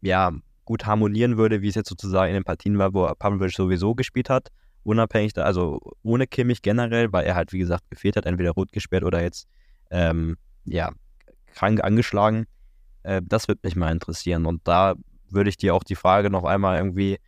ja, 0.00 0.32
gut 0.64 0.86
harmonieren 0.86 1.36
würde, 1.36 1.62
wie 1.62 1.68
es 1.68 1.74
jetzt 1.74 1.88
sozusagen 1.88 2.28
in 2.28 2.34
den 2.34 2.44
Partien 2.44 2.78
war, 2.78 2.92
wo 2.92 3.06
Pavlovic 3.18 3.52
sowieso 3.52 3.94
gespielt 3.94 4.28
hat, 4.30 4.48
unabhängig, 4.82 5.32
da, 5.32 5.44
also 5.44 5.80
ohne 6.02 6.26
Kimmich 6.26 6.62
generell, 6.62 7.12
weil 7.12 7.24
er 7.24 7.36
halt, 7.36 7.52
wie 7.52 7.58
gesagt, 7.58 7.88
gefehlt 7.90 8.16
hat, 8.16 8.26
entweder 8.26 8.50
rot 8.50 8.72
gesperrt 8.72 9.04
oder 9.04 9.22
jetzt 9.22 9.46
ähm, 9.90 10.36
ja, 10.66 10.92
krank 11.54 11.82
angeschlagen. 11.82 12.46
Äh, 13.02 13.22
das 13.24 13.48
würde 13.48 13.60
mich 13.64 13.76
mal 13.76 13.92
interessieren. 13.92 14.46
Und 14.46 14.66
da 14.68 14.94
würde 15.30 15.50
ich 15.50 15.56
dir 15.56 15.74
auch 15.74 15.84
die 15.84 15.96
Frage 15.96 16.30
noch 16.30 16.44
einmal 16.44 16.78
irgendwie 16.78 17.18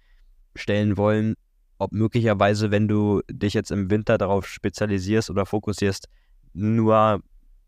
stellen 0.54 0.96
wollen, 0.96 1.34
ob 1.78 1.92
möglicherweise, 1.92 2.70
wenn 2.70 2.88
du 2.88 3.22
dich 3.30 3.54
jetzt 3.54 3.70
im 3.70 3.90
Winter 3.90 4.18
darauf 4.18 4.46
spezialisierst 4.46 5.30
oder 5.30 5.46
fokussierst, 5.46 6.08
nur 6.52 7.22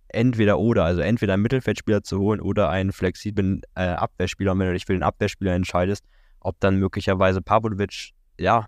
entweder 0.08 0.58
oder, 0.58 0.84
also 0.84 1.00
entweder 1.00 1.34
einen 1.34 1.42
Mittelfeldspieler 1.42 2.02
zu 2.02 2.18
holen 2.18 2.40
oder 2.40 2.68
einen 2.68 2.92
flexiblen 2.92 3.62
äh, 3.76 3.82
Abwehrspieler, 3.82 4.52
und 4.52 4.58
wenn 4.58 4.66
du 4.66 4.72
dich 4.72 4.86
für 4.86 4.92
den 4.92 5.04
Abwehrspieler 5.04 5.52
entscheidest, 5.52 6.04
ob 6.40 6.58
dann 6.58 6.76
möglicherweise 6.76 7.40
Pavlovic, 7.40 8.10
ja, 8.38 8.66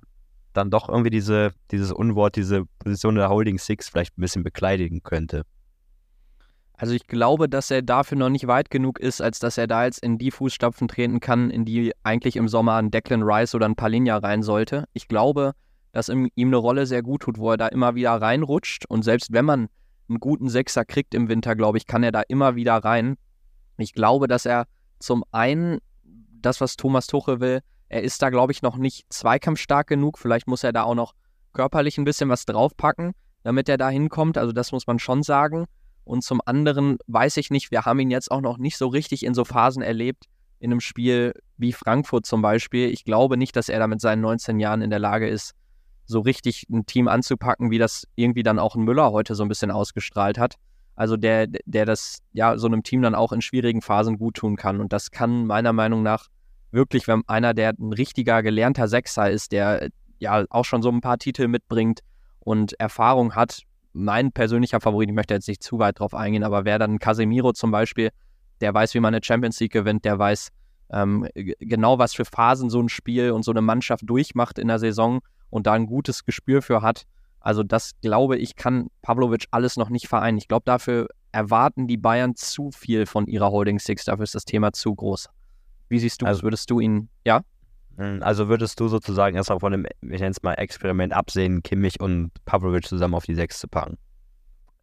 dann 0.52 0.70
doch 0.70 0.88
irgendwie 0.88 1.10
diese, 1.10 1.52
dieses 1.70 1.90
Unwort, 1.90 2.36
diese 2.36 2.64
Position 2.78 3.16
der 3.16 3.30
Holding 3.30 3.58
Six 3.58 3.88
vielleicht 3.88 4.16
ein 4.16 4.20
bisschen 4.20 4.44
bekleidigen 4.44 5.02
könnte. 5.02 5.42
Also 6.82 6.96
ich 6.96 7.06
glaube, 7.06 7.48
dass 7.48 7.70
er 7.70 7.80
dafür 7.80 8.18
noch 8.18 8.28
nicht 8.28 8.48
weit 8.48 8.68
genug 8.68 8.98
ist, 8.98 9.20
als 9.20 9.38
dass 9.38 9.56
er 9.56 9.68
da 9.68 9.84
jetzt 9.84 10.02
in 10.02 10.18
die 10.18 10.32
Fußstapfen 10.32 10.88
treten 10.88 11.20
kann, 11.20 11.48
in 11.48 11.64
die 11.64 11.92
eigentlich 12.02 12.34
im 12.34 12.48
Sommer 12.48 12.74
ein 12.74 12.90
Declan 12.90 13.22
Rice 13.22 13.54
oder 13.54 13.66
ein 13.66 13.76
Palinja 13.76 14.16
rein 14.16 14.42
sollte. 14.42 14.88
Ich 14.92 15.06
glaube, 15.06 15.52
dass 15.92 16.08
ihm, 16.08 16.28
eine 16.36 16.56
Rolle 16.56 16.86
sehr 16.86 17.04
gut 17.04 17.22
tut, 17.22 17.38
wo 17.38 17.52
er 17.52 17.56
da 17.56 17.68
immer 17.68 17.94
wieder 17.94 18.20
reinrutscht. 18.20 18.84
Und 18.86 19.04
selbst 19.04 19.32
wenn 19.32 19.44
man 19.44 19.68
einen 20.08 20.18
guten 20.18 20.48
Sechser 20.48 20.84
kriegt 20.84 21.14
im 21.14 21.28
Winter, 21.28 21.54
glaube 21.54 21.78
ich, 21.78 21.86
kann 21.86 22.02
er 22.02 22.10
da 22.10 22.22
immer 22.26 22.56
wieder 22.56 22.78
rein. 22.78 23.14
Ich 23.76 23.92
glaube, 23.92 24.26
dass 24.26 24.44
er 24.44 24.66
zum 24.98 25.22
einen 25.30 25.78
das, 26.02 26.60
was 26.60 26.76
Thomas 26.76 27.06
Tuchel 27.06 27.38
will, 27.38 27.60
er 27.90 28.02
ist 28.02 28.20
da, 28.22 28.30
glaube 28.30 28.50
ich, 28.50 28.60
noch 28.60 28.76
nicht 28.76 29.06
zweikampfstark 29.08 29.86
genug. 29.86 30.18
Vielleicht 30.18 30.48
muss 30.48 30.64
er 30.64 30.72
da 30.72 30.82
auch 30.82 30.96
noch 30.96 31.14
körperlich 31.52 31.96
ein 31.98 32.04
bisschen 32.04 32.28
was 32.28 32.44
draufpacken, 32.44 33.12
damit 33.44 33.68
er 33.68 33.78
da 33.78 33.88
hinkommt. 33.88 34.36
Also 34.36 34.50
das 34.50 34.72
muss 34.72 34.88
man 34.88 34.98
schon 34.98 35.22
sagen. 35.22 35.66
Und 36.04 36.22
zum 36.22 36.40
anderen 36.44 36.98
weiß 37.06 37.36
ich 37.36 37.50
nicht, 37.50 37.70
wir 37.70 37.82
haben 37.82 38.00
ihn 38.00 38.10
jetzt 38.10 38.30
auch 38.30 38.40
noch 38.40 38.58
nicht 38.58 38.76
so 38.76 38.88
richtig 38.88 39.24
in 39.24 39.34
so 39.34 39.44
Phasen 39.44 39.82
erlebt, 39.82 40.24
in 40.58 40.70
einem 40.70 40.80
Spiel 40.80 41.34
wie 41.56 41.72
Frankfurt 41.72 42.26
zum 42.26 42.42
Beispiel. 42.42 42.88
Ich 42.90 43.04
glaube 43.04 43.36
nicht, 43.36 43.56
dass 43.56 43.68
er 43.68 43.78
da 43.78 43.86
mit 43.86 44.00
seinen 44.00 44.20
19 44.20 44.60
Jahren 44.60 44.82
in 44.82 44.90
der 44.90 44.98
Lage 44.98 45.28
ist, 45.28 45.54
so 46.06 46.20
richtig 46.20 46.66
ein 46.70 46.86
Team 46.86 47.08
anzupacken, 47.08 47.70
wie 47.70 47.78
das 47.78 48.06
irgendwie 48.16 48.42
dann 48.42 48.58
auch 48.58 48.74
ein 48.74 48.82
Müller 48.82 49.12
heute 49.12 49.34
so 49.34 49.44
ein 49.44 49.48
bisschen 49.48 49.70
ausgestrahlt 49.70 50.38
hat. 50.38 50.56
Also 50.94 51.16
der, 51.16 51.46
der 51.64 51.86
das 51.86 52.18
ja 52.32 52.58
so 52.58 52.66
einem 52.66 52.82
Team 52.82 53.02
dann 53.02 53.14
auch 53.14 53.32
in 53.32 53.40
schwierigen 53.40 53.80
Phasen 53.80 54.18
gut 54.18 54.36
tun 54.36 54.56
kann. 54.56 54.80
Und 54.80 54.92
das 54.92 55.10
kann 55.10 55.46
meiner 55.46 55.72
Meinung 55.72 56.02
nach 56.02 56.28
wirklich, 56.70 57.06
wenn 57.06 57.22
einer, 57.26 57.54
der 57.54 57.74
ein 57.78 57.92
richtiger 57.92 58.42
gelernter 58.42 58.88
Sechser 58.88 59.30
ist, 59.30 59.52
der 59.52 59.88
ja 60.18 60.44
auch 60.50 60.64
schon 60.64 60.82
so 60.82 60.90
ein 60.90 61.00
paar 61.00 61.18
Titel 61.18 61.48
mitbringt 61.48 62.00
und 62.40 62.78
Erfahrung 62.78 63.34
hat. 63.34 63.62
Mein 63.92 64.32
persönlicher 64.32 64.80
Favorit, 64.80 65.08
ich 65.08 65.14
möchte 65.14 65.34
jetzt 65.34 65.48
nicht 65.48 65.62
zu 65.62 65.78
weit 65.78 66.00
drauf 66.00 66.14
eingehen, 66.14 66.44
aber 66.44 66.64
wäre 66.64 66.78
dann 66.78 66.98
Casemiro 66.98 67.52
zum 67.52 67.70
Beispiel, 67.70 68.10
der 68.60 68.72
weiß, 68.72 68.94
wie 68.94 69.00
man 69.00 69.14
eine 69.14 69.22
Champions 69.22 69.60
League 69.60 69.72
gewinnt, 69.72 70.04
der 70.04 70.18
weiß 70.18 70.48
ähm, 70.92 71.26
genau, 71.34 71.98
was 71.98 72.14
für 72.14 72.24
Phasen 72.24 72.70
so 72.70 72.80
ein 72.80 72.88
Spiel 72.88 73.32
und 73.32 73.44
so 73.44 73.50
eine 73.50 73.62
Mannschaft 73.62 74.02
durchmacht 74.06 74.58
in 74.58 74.68
der 74.68 74.78
Saison 74.78 75.20
und 75.50 75.66
da 75.66 75.72
ein 75.72 75.86
gutes 75.86 76.24
Gespür 76.24 76.62
für 76.62 76.82
hat. 76.82 77.04
Also 77.40 77.62
das 77.62 77.92
glaube 78.00 78.36
ich, 78.36 78.56
kann 78.56 78.88
Pavlovic 79.00 79.46
alles 79.50 79.76
noch 79.76 79.88
nicht 79.88 80.06
vereinen. 80.06 80.38
Ich 80.38 80.48
glaube, 80.48 80.64
dafür 80.64 81.08
erwarten 81.32 81.88
die 81.88 81.96
Bayern 81.96 82.36
zu 82.36 82.70
viel 82.70 83.06
von 83.06 83.26
ihrer 83.26 83.50
Holding 83.50 83.78
Six, 83.78 84.04
dafür 84.04 84.24
ist 84.24 84.34
das 84.34 84.44
Thema 84.44 84.72
zu 84.72 84.94
groß. 84.94 85.28
Wie 85.88 85.98
siehst 85.98 86.22
du 86.22 86.26
also, 86.26 86.42
Würdest 86.42 86.70
du 86.70 86.78
ihn, 86.78 87.08
ja? 87.24 87.42
Hm, 87.96 88.22
also 88.22 88.48
würdest 88.48 88.78
du 88.80 88.88
sozusagen 88.88 89.36
erstmal 89.36 89.60
von 89.60 89.72
dem, 89.72 89.86
ich 90.02 90.20
nenne 90.20 90.30
es 90.30 90.42
mal 90.42 90.54
Experiment 90.54 91.12
absehen, 91.12 91.62
Kimmich 91.62 92.00
und 92.00 92.30
Pavlovic 92.44 92.86
zusammen 92.86 93.14
auf 93.14 93.24
die 93.24 93.34
Sechs 93.34 93.58
zu 93.58 93.68
packen? 93.68 93.98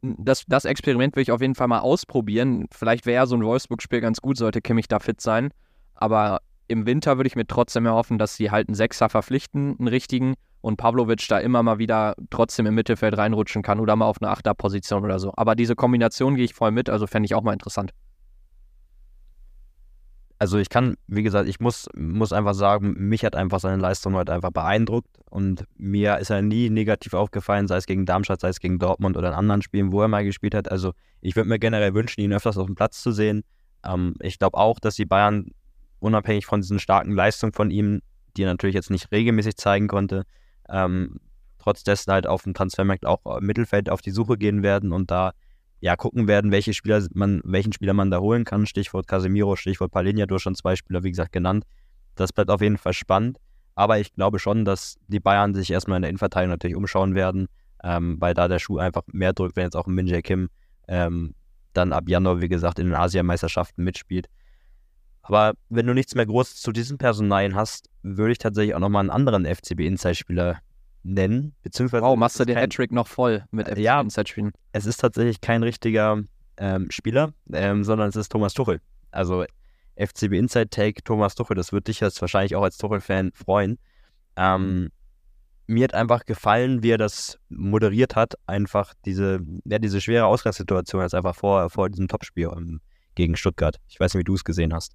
Das, 0.01 0.45
das 0.47 0.65
Experiment 0.65 1.15
will 1.15 1.23
ich 1.23 1.31
auf 1.31 1.41
jeden 1.41 1.55
Fall 1.55 1.67
mal 1.67 1.79
ausprobieren. 1.79 2.67
Vielleicht 2.71 3.05
wäre 3.05 3.27
so 3.27 3.35
ein 3.35 3.43
Wolfsburg-Spiel 3.43 3.99
ganz 3.99 4.21
gut, 4.21 4.37
sollte 4.37 4.61
Kimmich 4.61 4.87
da 4.87 4.99
fit 4.99 5.19
sein. 5.19 5.49
Aber 5.93 6.39
im 6.67 6.85
Winter 6.85 7.17
würde 7.17 7.27
ich 7.27 7.35
mir 7.35 7.47
trotzdem 7.47 7.85
erhoffen, 7.85 8.17
dass 8.17 8.35
sie 8.35 8.51
halt 8.51 8.69
einen 8.69 8.75
Sechser 8.75 9.09
verpflichten, 9.09 9.75
einen 9.77 9.87
richtigen, 9.87 10.35
und 10.61 10.77
Pavlovic 10.77 11.27
da 11.27 11.39
immer 11.39 11.63
mal 11.63 11.79
wieder 11.79 12.15
trotzdem 12.29 12.65
im 12.65 12.75
Mittelfeld 12.75 13.17
reinrutschen 13.17 13.61
kann 13.61 13.79
oder 13.79 13.95
mal 13.95 14.05
auf 14.05 14.21
eine 14.21 14.29
Achterposition 14.29 15.03
oder 15.05 15.19
so. 15.19 15.33
Aber 15.35 15.55
diese 15.55 15.75
Kombination 15.75 16.35
gehe 16.35 16.45
ich 16.45 16.53
voll 16.53 16.71
mit, 16.71 16.89
also 16.89 17.07
fände 17.07 17.25
ich 17.25 17.35
auch 17.35 17.43
mal 17.43 17.53
interessant. 17.53 17.91
Also 20.41 20.57
ich 20.57 20.69
kann, 20.69 20.95
wie 21.07 21.21
gesagt, 21.21 21.49
ich 21.49 21.59
muss, 21.59 21.89
muss 21.93 22.31
einfach 22.31 22.53
sagen, 22.53 22.93
mich 22.97 23.25
hat 23.25 23.35
einfach 23.35 23.59
seine 23.59 23.81
Leistung 23.81 24.15
heute 24.15 24.31
einfach 24.31 24.51
beeindruckt 24.51 25.09
und 25.29 25.65
mir 25.77 26.17
ist 26.17 26.29
er 26.29 26.41
nie 26.41 26.69
negativ 26.69 27.13
aufgefallen, 27.13 27.67
sei 27.67 27.75
es 27.75 27.85
gegen 27.85 28.05
Darmstadt, 28.05 28.39
sei 28.39 28.47
es 28.47 28.61
gegen 28.61 28.79
Dortmund 28.79 29.17
oder 29.17 29.27
in 29.27 29.33
anderen 29.33 29.61
Spielen, 29.61 29.91
wo 29.91 30.01
er 30.01 30.07
mal 30.07 30.23
gespielt 30.23 30.55
hat. 30.55 30.71
Also 30.71 30.93
ich 31.19 31.35
würde 31.35 31.49
mir 31.49 31.59
generell 31.59 31.93
wünschen, 31.93 32.21
ihn 32.21 32.31
öfters 32.31 32.57
auf 32.57 32.67
dem 32.67 32.75
Platz 32.75 33.01
zu 33.01 33.11
sehen. 33.11 33.43
Ähm, 33.85 34.15
ich 34.21 34.39
glaube 34.39 34.57
auch, 34.57 34.79
dass 34.79 34.95
die 34.95 35.05
Bayern 35.05 35.51
unabhängig 35.99 36.45
von 36.45 36.61
diesen 36.61 36.79
starken 36.79 37.11
Leistungen 37.11 37.51
von 37.51 37.69
ihm, 37.69 38.01
die 38.37 38.43
er 38.43 38.49
natürlich 38.49 38.75
jetzt 38.75 38.91
nicht 38.91 39.11
regelmäßig 39.11 39.57
zeigen 39.57 39.89
konnte, 39.89 40.23
ähm, 40.69 41.19
trotz 41.57 41.83
dessen 41.83 42.13
halt 42.13 42.27
auf 42.27 42.43
dem 42.43 42.53
Transfermarkt 42.53 43.05
auch 43.05 43.25
im 43.39 43.45
Mittelfeld 43.45 43.89
auf 43.89 44.01
die 44.01 44.11
Suche 44.11 44.37
gehen 44.37 44.63
werden 44.63 44.93
und 44.93 45.11
da 45.11 45.33
ja 45.81 45.95
gucken 45.95 46.27
werden, 46.27 46.51
welche 46.51 46.73
Spieler 46.73 47.05
man, 47.13 47.41
welchen 47.43 47.73
Spieler 47.73 47.93
man 47.93 48.11
da 48.11 48.19
holen 48.19 48.45
kann. 48.45 48.65
Stichwort 48.65 49.07
Casemiro, 49.07 49.55
Stichwort 49.55 49.91
Palinja, 49.91 50.25
du 50.25 50.35
hast 50.35 50.43
schon 50.43 50.55
zwei 50.55 50.75
Spieler, 50.75 51.03
wie 51.03 51.09
gesagt, 51.09 51.31
genannt. 51.31 51.65
Das 52.15 52.33
bleibt 52.33 52.49
auf 52.49 52.61
jeden 52.61 52.77
Fall 52.77 52.93
spannend. 52.93 53.37
Aber 53.75 53.99
ich 53.99 54.13
glaube 54.13 54.39
schon, 54.39 54.65
dass 54.65 54.97
die 55.07 55.21
Bayern 55.21 55.53
sich 55.53 55.71
erstmal 55.71 55.97
in 55.97 56.01
der 56.01 56.09
Innenverteidigung 56.09 56.51
natürlich 56.51 56.75
umschauen 56.75 57.15
werden, 57.15 57.47
ähm, 57.83 58.17
weil 58.19 58.33
da 58.33 58.47
der 58.49 58.59
Schuh 58.59 58.77
einfach 58.77 59.03
mehr 59.07 59.31
drückt, 59.31 59.55
wenn 59.55 59.63
jetzt 59.63 59.75
auch 59.75 59.87
Min 59.87 60.05
Jae 60.05 60.21
Kim 60.21 60.49
ähm, 60.89 61.33
dann 61.73 61.93
ab 61.93 62.09
Januar, 62.09 62.41
wie 62.41 62.49
gesagt, 62.49 62.79
in 62.79 62.87
den 62.87 62.95
Asiameisterschaften 62.95 63.83
mitspielt. 63.83 64.27
Aber 65.21 65.53
wenn 65.69 65.85
du 65.85 65.93
nichts 65.93 66.15
mehr 66.15 66.25
Großes 66.25 66.61
zu 66.61 66.71
diesen 66.71 66.97
Personalien 66.97 67.55
hast, 67.55 67.89
würde 68.01 68.31
ich 68.31 68.37
tatsächlich 68.37 68.75
auch 68.75 68.79
nochmal 68.79 69.01
einen 69.01 69.11
anderen 69.11 69.45
FCB-Inside-Spieler 69.45 70.57
nennen. 71.03 71.55
Beziehungsweise 71.63 72.03
wow, 72.03 72.17
machst 72.17 72.39
du 72.39 72.45
den 72.45 72.57
Hattrick 72.57 72.91
noch 72.91 73.07
voll 73.07 73.45
mit 73.51 73.67
FCB 73.67 73.79
ja, 73.79 74.01
Inside-Spielen? 74.01 74.51
Es 74.73 74.85
ist 74.85 74.97
tatsächlich 74.97 75.41
kein 75.41 75.63
richtiger 75.63 76.23
ähm, 76.57 76.91
Spieler, 76.91 77.33
ähm, 77.53 77.83
sondern 77.83 78.09
es 78.09 78.15
ist 78.15 78.31
Thomas 78.31 78.53
Tuchel. 78.53 78.81
Also 79.11 79.45
FCB 79.95 80.33
Inside 80.33 80.69
Take 80.69 81.03
Thomas 81.03 81.35
Tuchel, 81.35 81.55
das 81.55 81.73
wird 81.73 81.87
dich 81.87 81.99
jetzt 81.99 82.21
wahrscheinlich 82.21 82.55
auch 82.55 82.63
als 82.63 82.77
Tuchel-Fan 82.77 83.31
freuen. 83.33 83.79
Ähm, 84.35 84.81
mhm. 84.81 84.89
mir 85.67 85.83
hat 85.85 85.93
einfach 85.93 86.25
gefallen, 86.25 86.83
wie 86.83 86.91
er 86.91 86.97
das 86.97 87.39
moderiert 87.49 88.15
hat, 88.15 88.35
einfach 88.45 88.93
diese, 89.05 89.41
ja, 89.65 89.79
diese 89.79 89.99
schwere 89.99 90.25
Ausgangssituation 90.25 91.01
jetzt 91.01 91.15
einfach 91.15 91.35
vor, 91.35 91.69
vor 91.69 91.89
diesem 91.89 92.07
Topspiel 92.07 92.49
ähm, 92.55 92.81
gegen 93.15 93.35
Stuttgart. 93.35 93.77
Ich 93.87 93.99
weiß 93.99 94.13
nicht, 94.13 94.21
wie 94.21 94.25
du 94.25 94.35
es 94.35 94.43
gesehen 94.43 94.73
hast. 94.73 94.93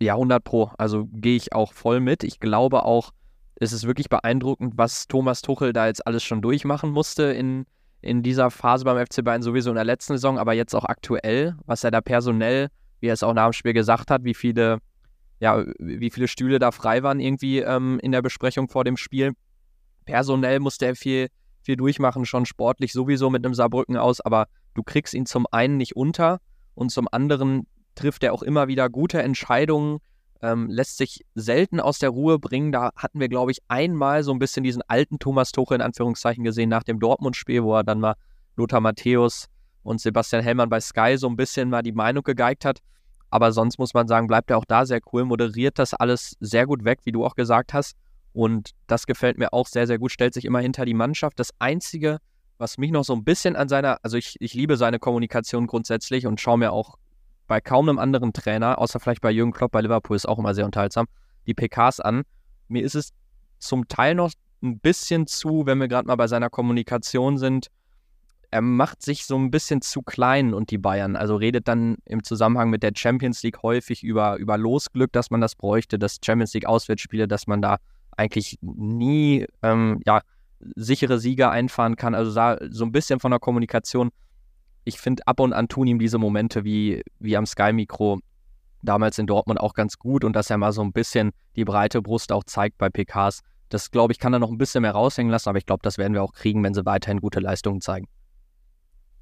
Ja, 0.00 0.14
100 0.14 0.42
Pro. 0.42 0.70
Also 0.76 1.06
gehe 1.12 1.36
ich 1.36 1.52
auch 1.52 1.72
voll 1.72 2.00
mit. 2.00 2.24
Ich 2.24 2.40
glaube 2.40 2.84
auch, 2.84 3.12
es 3.56 3.72
ist 3.72 3.86
wirklich 3.86 4.08
beeindruckend, 4.08 4.74
was 4.76 5.06
Thomas 5.06 5.42
Tuchel 5.42 5.72
da 5.72 5.86
jetzt 5.86 6.06
alles 6.06 6.22
schon 6.22 6.42
durchmachen 6.42 6.90
musste 6.90 7.24
in, 7.24 7.66
in 8.00 8.22
dieser 8.22 8.50
Phase 8.50 8.84
beim 8.84 9.04
FC 9.04 9.24
Bayern, 9.24 9.42
sowieso 9.42 9.70
in 9.70 9.76
der 9.76 9.84
letzten 9.84 10.14
Saison, 10.14 10.38
aber 10.38 10.52
jetzt 10.52 10.74
auch 10.74 10.84
aktuell, 10.84 11.56
was 11.66 11.84
er 11.84 11.90
da 11.90 12.00
personell, 12.00 12.68
wie 13.00 13.08
er 13.08 13.14
es 13.14 13.22
auch 13.22 13.34
nach 13.34 13.48
dem 13.48 13.52
Spiel 13.52 13.72
gesagt 13.72 14.10
hat, 14.10 14.24
wie 14.24 14.34
viele, 14.34 14.78
ja, 15.40 15.64
wie 15.78 16.10
viele 16.10 16.28
Stühle 16.28 16.58
da 16.58 16.70
frei 16.72 17.02
waren 17.02 17.20
irgendwie 17.20 17.60
ähm, 17.60 18.00
in 18.02 18.12
der 18.12 18.22
Besprechung 18.22 18.68
vor 18.68 18.84
dem 18.84 18.96
Spiel. 18.96 19.32
Personell 20.04 20.60
musste 20.60 20.86
er 20.86 20.96
viel, 20.96 21.28
viel 21.62 21.76
durchmachen, 21.76 22.26
schon 22.26 22.46
sportlich 22.46 22.92
sowieso 22.92 23.30
mit 23.30 23.44
einem 23.44 23.54
Saarbrücken 23.54 23.96
aus, 23.96 24.20
aber 24.20 24.46
du 24.74 24.82
kriegst 24.82 25.14
ihn 25.14 25.26
zum 25.26 25.46
einen 25.50 25.76
nicht 25.76 25.96
unter 25.96 26.40
und 26.74 26.90
zum 26.90 27.08
anderen 27.10 27.66
trifft 27.94 28.24
er 28.24 28.32
auch 28.32 28.42
immer 28.42 28.68
wieder 28.68 28.90
gute 28.90 29.22
Entscheidungen, 29.22 29.98
ähm, 30.42 30.68
lässt 30.68 30.96
sich 30.96 31.24
selten 31.34 31.80
aus 31.80 31.98
der 31.98 32.10
Ruhe 32.10 32.38
bringen. 32.38 32.72
Da 32.72 32.90
hatten 32.96 33.20
wir, 33.20 33.28
glaube 33.28 33.50
ich, 33.50 33.58
einmal 33.68 34.22
so 34.22 34.32
ein 34.32 34.38
bisschen 34.38 34.64
diesen 34.64 34.82
alten 34.88 35.18
Thomas 35.18 35.52
Tuchel 35.52 35.76
in 35.76 35.82
Anführungszeichen 35.82 36.44
gesehen 36.44 36.68
nach 36.68 36.82
dem 36.82 37.00
Dortmund-Spiel, 37.00 37.62
wo 37.62 37.74
er 37.76 37.84
dann 37.84 38.00
mal 38.00 38.14
Lothar 38.56 38.80
Matthäus 38.80 39.46
und 39.82 40.00
Sebastian 40.00 40.42
Hellmann 40.42 40.68
bei 40.68 40.80
Sky 40.80 41.16
so 41.16 41.28
ein 41.28 41.36
bisschen 41.36 41.70
mal 41.70 41.82
die 41.82 41.92
Meinung 41.92 42.22
gegeigt 42.22 42.64
hat. 42.64 42.80
Aber 43.30 43.52
sonst 43.52 43.78
muss 43.78 43.94
man 43.94 44.06
sagen, 44.06 44.26
bleibt 44.26 44.50
er 44.50 44.58
auch 44.58 44.64
da 44.64 44.86
sehr 44.86 45.00
cool, 45.12 45.24
moderiert 45.24 45.78
das 45.78 45.92
alles 45.92 46.36
sehr 46.40 46.66
gut 46.66 46.84
weg, 46.84 47.00
wie 47.04 47.12
du 47.12 47.24
auch 47.24 47.34
gesagt 47.34 47.74
hast. 47.74 47.96
Und 48.32 48.70
das 48.86 49.06
gefällt 49.06 49.38
mir 49.38 49.52
auch 49.52 49.66
sehr, 49.66 49.86
sehr 49.86 49.98
gut, 49.98 50.12
stellt 50.12 50.34
sich 50.34 50.44
immer 50.44 50.60
hinter 50.60 50.84
die 50.84 50.94
Mannschaft. 50.94 51.38
Das 51.38 51.50
Einzige, 51.58 52.18
was 52.58 52.78
mich 52.78 52.90
noch 52.90 53.04
so 53.04 53.12
ein 53.12 53.24
bisschen 53.24 53.56
an 53.56 53.68
seiner, 53.68 53.98
also 54.02 54.16
ich, 54.16 54.36
ich 54.40 54.54
liebe 54.54 54.76
seine 54.76 54.98
Kommunikation 54.98 55.66
grundsätzlich 55.66 56.26
und 56.26 56.40
schaue 56.40 56.58
mir 56.58 56.72
auch 56.72 56.96
bei 57.46 57.60
kaum 57.60 57.88
einem 57.88 57.98
anderen 57.98 58.32
Trainer, 58.32 58.78
außer 58.78 59.00
vielleicht 59.00 59.20
bei 59.20 59.30
Jürgen 59.30 59.52
Klopp 59.52 59.72
bei 59.72 59.80
Liverpool, 59.80 60.16
ist 60.16 60.28
auch 60.28 60.38
immer 60.38 60.54
sehr 60.54 60.64
unterhaltsam, 60.64 61.06
die 61.46 61.54
PKs 61.54 62.00
an. 62.00 62.22
Mir 62.68 62.82
ist 62.82 62.94
es 62.94 63.12
zum 63.58 63.88
Teil 63.88 64.14
noch 64.14 64.32
ein 64.62 64.78
bisschen 64.78 65.26
zu, 65.26 65.66
wenn 65.66 65.78
wir 65.78 65.88
gerade 65.88 66.06
mal 66.06 66.16
bei 66.16 66.26
seiner 66.26 66.50
Kommunikation 66.50 67.38
sind, 67.38 67.68
er 68.54 68.62
macht 68.62 69.02
sich 69.02 69.26
so 69.26 69.36
ein 69.36 69.50
bisschen 69.50 69.82
zu 69.82 70.02
klein 70.02 70.54
und 70.54 70.70
die 70.70 70.78
Bayern. 70.78 71.16
Also 71.16 71.34
redet 71.34 71.66
dann 71.66 71.96
im 72.04 72.22
Zusammenhang 72.22 72.70
mit 72.70 72.84
der 72.84 72.92
Champions 72.94 73.42
League 73.42 73.64
häufig 73.64 74.04
über, 74.04 74.36
über 74.36 74.56
Losglück, 74.56 75.12
dass 75.12 75.32
man 75.32 75.40
das 75.40 75.56
bräuchte, 75.56 75.98
dass 75.98 76.18
Champions 76.24 76.54
League 76.54 76.66
Auswärtsspiele, 76.66 77.26
dass 77.26 77.48
man 77.48 77.60
da 77.60 77.78
eigentlich 78.16 78.58
nie 78.60 79.44
ähm, 79.62 80.00
ja, 80.06 80.20
sichere 80.76 81.18
Sieger 81.18 81.50
einfahren 81.50 81.96
kann. 81.96 82.14
Also 82.14 82.32
da 82.32 82.58
so 82.70 82.84
ein 82.84 82.92
bisschen 82.92 83.18
von 83.18 83.32
der 83.32 83.40
Kommunikation 83.40 84.10
ich 84.84 84.98
finde, 84.98 85.26
ab 85.26 85.40
und 85.40 85.52
an 85.52 85.68
tun 85.68 85.86
ihm 85.86 85.98
diese 85.98 86.18
Momente 86.18 86.64
wie, 86.64 87.02
wie 87.18 87.36
am 87.36 87.46
Sky-Mikro 87.46 88.20
damals 88.82 89.18
in 89.18 89.26
Dortmund 89.26 89.60
auch 89.60 89.74
ganz 89.74 89.98
gut 89.98 90.24
und 90.24 90.34
dass 90.36 90.50
er 90.50 90.58
mal 90.58 90.72
so 90.72 90.82
ein 90.82 90.92
bisschen 90.92 91.32
die 91.56 91.64
breite 91.64 92.02
Brust 92.02 92.32
auch 92.32 92.44
zeigt 92.44 92.78
bei 92.78 92.90
PKs. 92.90 93.40
Das, 93.70 93.90
glaube 93.90 94.12
ich, 94.12 94.18
kann 94.18 94.32
er 94.32 94.38
noch 94.38 94.50
ein 94.50 94.58
bisschen 94.58 94.82
mehr 94.82 94.92
raushängen 94.92 95.30
lassen, 95.30 95.48
aber 95.48 95.58
ich 95.58 95.66
glaube, 95.66 95.80
das 95.82 95.96
werden 95.96 96.12
wir 96.12 96.22
auch 96.22 96.32
kriegen, 96.32 96.62
wenn 96.62 96.74
sie 96.74 96.84
weiterhin 96.84 97.20
gute 97.20 97.40
Leistungen 97.40 97.80
zeigen. 97.80 98.06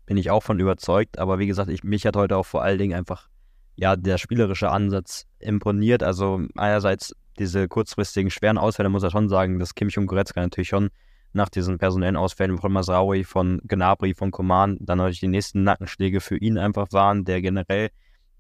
Bin 0.04 0.16
ich 0.16 0.30
auch 0.30 0.42
von 0.42 0.58
überzeugt, 0.58 1.18
aber 1.18 1.38
wie 1.38 1.46
gesagt, 1.46 1.70
ich, 1.70 1.84
mich 1.84 2.04
hat 2.06 2.16
heute 2.16 2.36
auch 2.36 2.46
vor 2.46 2.62
allen 2.62 2.78
Dingen 2.78 2.96
einfach 2.96 3.28
ja, 3.76 3.96
der 3.96 4.18
spielerische 4.18 4.70
Ansatz 4.70 5.26
imponiert. 5.38 6.02
Also 6.02 6.42
einerseits 6.56 7.14
diese 7.38 7.68
kurzfristigen 7.68 8.30
schweren 8.30 8.58
Ausfälle 8.58 8.88
muss 8.88 9.02
er 9.02 9.10
schon 9.10 9.28
sagen, 9.28 9.58
dass 9.58 9.74
Kimmich 9.74 9.96
und 9.96 10.06
Goretzka 10.06 10.40
natürlich 10.40 10.68
schon 10.68 10.90
nach 11.32 11.48
diesen 11.48 11.78
personellen 11.78 12.16
Ausfällen 12.16 12.58
von 12.58 12.72
Masraoui, 12.72 13.24
von 13.24 13.60
Gnabry, 13.66 14.14
von 14.14 14.30
Coman, 14.30 14.78
dann 14.80 14.98
natürlich 14.98 15.20
die 15.20 15.28
nächsten 15.28 15.62
Nackenschläge 15.62 16.20
für 16.20 16.36
ihn 16.36 16.58
einfach 16.58 16.88
waren, 16.92 17.24
der 17.24 17.40
generell 17.40 17.90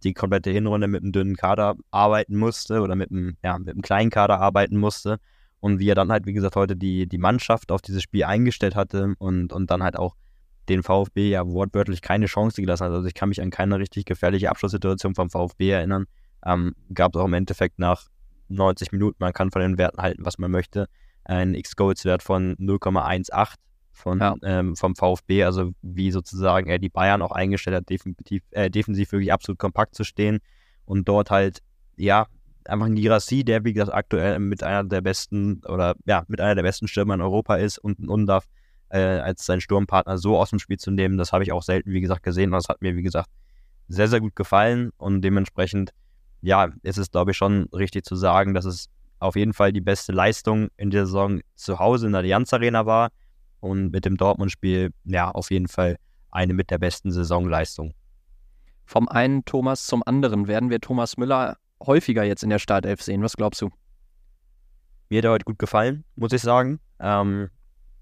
die 0.04 0.14
komplette 0.14 0.50
Hinrunde 0.50 0.88
mit 0.88 1.02
einem 1.02 1.12
dünnen 1.12 1.36
Kader 1.36 1.76
arbeiten 1.90 2.36
musste 2.36 2.80
oder 2.80 2.96
mit 2.96 3.10
einem, 3.10 3.36
ja, 3.42 3.58
mit 3.58 3.70
einem 3.70 3.82
kleinen 3.82 4.10
Kader 4.10 4.40
arbeiten 4.40 4.76
musste. 4.76 5.18
Und 5.60 5.78
wie 5.78 5.88
er 5.88 5.94
dann 5.94 6.10
halt, 6.10 6.26
wie 6.26 6.32
gesagt, 6.32 6.56
heute 6.56 6.74
die, 6.74 7.06
die 7.06 7.18
Mannschaft 7.18 7.70
auf 7.70 7.82
dieses 7.82 8.02
Spiel 8.02 8.24
eingestellt 8.24 8.74
hatte 8.74 9.14
und, 9.18 9.52
und 9.52 9.70
dann 9.70 9.82
halt 9.82 9.96
auch 9.96 10.16
den 10.68 10.82
VfB 10.82 11.30
ja 11.30 11.46
wortwörtlich 11.46 12.02
keine 12.02 12.26
Chance 12.26 12.60
gelassen 12.60 12.84
hat. 12.84 12.92
Also 12.92 13.06
ich 13.06 13.14
kann 13.14 13.28
mich 13.28 13.40
an 13.40 13.50
keine 13.50 13.78
richtig 13.78 14.04
gefährliche 14.04 14.50
Abschlusssituation 14.50 15.14
vom 15.14 15.30
VfB 15.30 15.70
erinnern. 15.70 16.06
Ähm, 16.44 16.74
Gab 16.92 17.14
es 17.14 17.20
auch 17.20 17.26
im 17.26 17.34
Endeffekt 17.34 17.78
nach 17.78 18.08
90 18.48 18.90
Minuten, 18.92 19.16
man 19.20 19.32
kann 19.32 19.50
von 19.50 19.62
den 19.62 19.78
Werten 19.78 20.02
halten, 20.02 20.24
was 20.24 20.38
man 20.38 20.50
möchte 20.50 20.88
ein 21.24 21.54
X-Goals-Wert 21.54 22.22
von 22.22 22.56
0,18 22.56 23.54
von, 23.92 24.18
ja. 24.18 24.34
ähm, 24.42 24.74
vom 24.74 24.96
VfB, 24.96 25.44
also 25.44 25.72
wie 25.82 26.10
sozusagen 26.10 26.68
er 26.68 26.78
die 26.78 26.88
Bayern 26.88 27.22
auch 27.22 27.32
eingestellt 27.32 27.76
hat, 27.76 27.88
definitiv, 27.88 28.42
äh, 28.50 28.70
defensiv 28.70 29.12
wirklich 29.12 29.32
absolut 29.32 29.58
kompakt 29.58 29.94
zu 29.94 30.04
stehen 30.04 30.40
und 30.84 31.08
dort 31.08 31.30
halt, 31.30 31.60
ja, 31.96 32.26
einfach 32.64 32.86
ein 32.86 32.94
Girassi, 32.94 33.44
der 33.44 33.64
wie 33.64 33.72
gesagt 33.72 33.92
aktuell 33.92 34.38
mit 34.38 34.62
einer 34.62 34.84
der 34.84 35.00
besten 35.00 35.62
oder 35.66 35.94
ja, 36.06 36.24
mit 36.28 36.40
einer 36.40 36.54
der 36.54 36.62
besten 36.62 36.88
Stürmer 36.88 37.14
in 37.14 37.20
Europa 37.20 37.56
ist 37.56 37.78
und 37.78 37.98
ein 37.98 38.08
Undaf 38.08 38.46
äh, 38.88 38.98
als 38.98 39.46
sein 39.46 39.60
Sturmpartner 39.60 40.18
so 40.18 40.38
aus 40.38 40.50
dem 40.50 40.58
Spiel 40.58 40.78
zu 40.78 40.90
nehmen, 40.90 41.18
das 41.18 41.32
habe 41.32 41.44
ich 41.44 41.52
auch 41.52 41.62
selten, 41.62 41.90
wie 41.92 42.00
gesagt, 42.00 42.22
gesehen 42.22 42.50
und 42.50 42.52
das 42.52 42.68
hat 42.68 42.82
mir, 42.82 42.96
wie 42.96 43.02
gesagt, 43.02 43.28
sehr, 43.88 44.08
sehr 44.08 44.20
gut 44.20 44.36
gefallen 44.36 44.90
und 44.96 45.22
dementsprechend, 45.22 45.92
ja, 46.40 46.70
ist 46.82 46.98
es, 46.98 47.10
glaube 47.10 47.32
ich, 47.32 47.36
schon 47.36 47.68
richtig 47.72 48.04
zu 48.04 48.16
sagen, 48.16 48.54
dass 48.54 48.64
es 48.64 48.88
auf 49.22 49.36
jeden 49.36 49.52
Fall 49.52 49.72
die 49.72 49.80
beste 49.80 50.12
Leistung 50.12 50.68
in 50.76 50.90
der 50.90 51.06
Saison 51.06 51.40
zu 51.54 51.78
Hause 51.78 52.06
in 52.06 52.12
der 52.12 52.20
Allianz 52.20 52.52
Arena 52.52 52.86
war 52.86 53.10
und 53.60 53.92
mit 53.92 54.04
dem 54.04 54.16
Dortmund-Spiel, 54.16 54.92
ja, 55.04 55.30
auf 55.30 55.50
jeden 55.50 55.68
Fall 55.68 55.96
eine 56.30 56.54
mit 56.54 56.70
der 56.70 56.78
besten 56.78 57.12
Saisonleistungen. 57.12 57.94
Vom 58.84 59.08
einen 59.08 59.44
Thomas 59.44 59.86
zum 59.86 60.02
anderen 60.04 60.48
werden 60.48 60.70
wir 60.70 60.80
Thomas 60.80 61.16
Müller 61.16 61.56
häufiger 61.80 62.24
jetzt 62.24 62.42
in 62.42 62.50
der 62.50 62.58
Startelf 62.58 63.00
sehen. 63.00 63.22
Was 63.22 63.36
glaubst 63.36 63.60
du? 63.62 63.70
Mir 65.08 65.18
hat 65.18 65.24
er 65.24 65.30
heute 65.30 65.44
gut 65.44 65.58
gefallen, 65.58 66.04
muss 66.16 66.32
ich 66.32 66.42
sagen. 66.42 66.80
Ähm, 66.98 67.48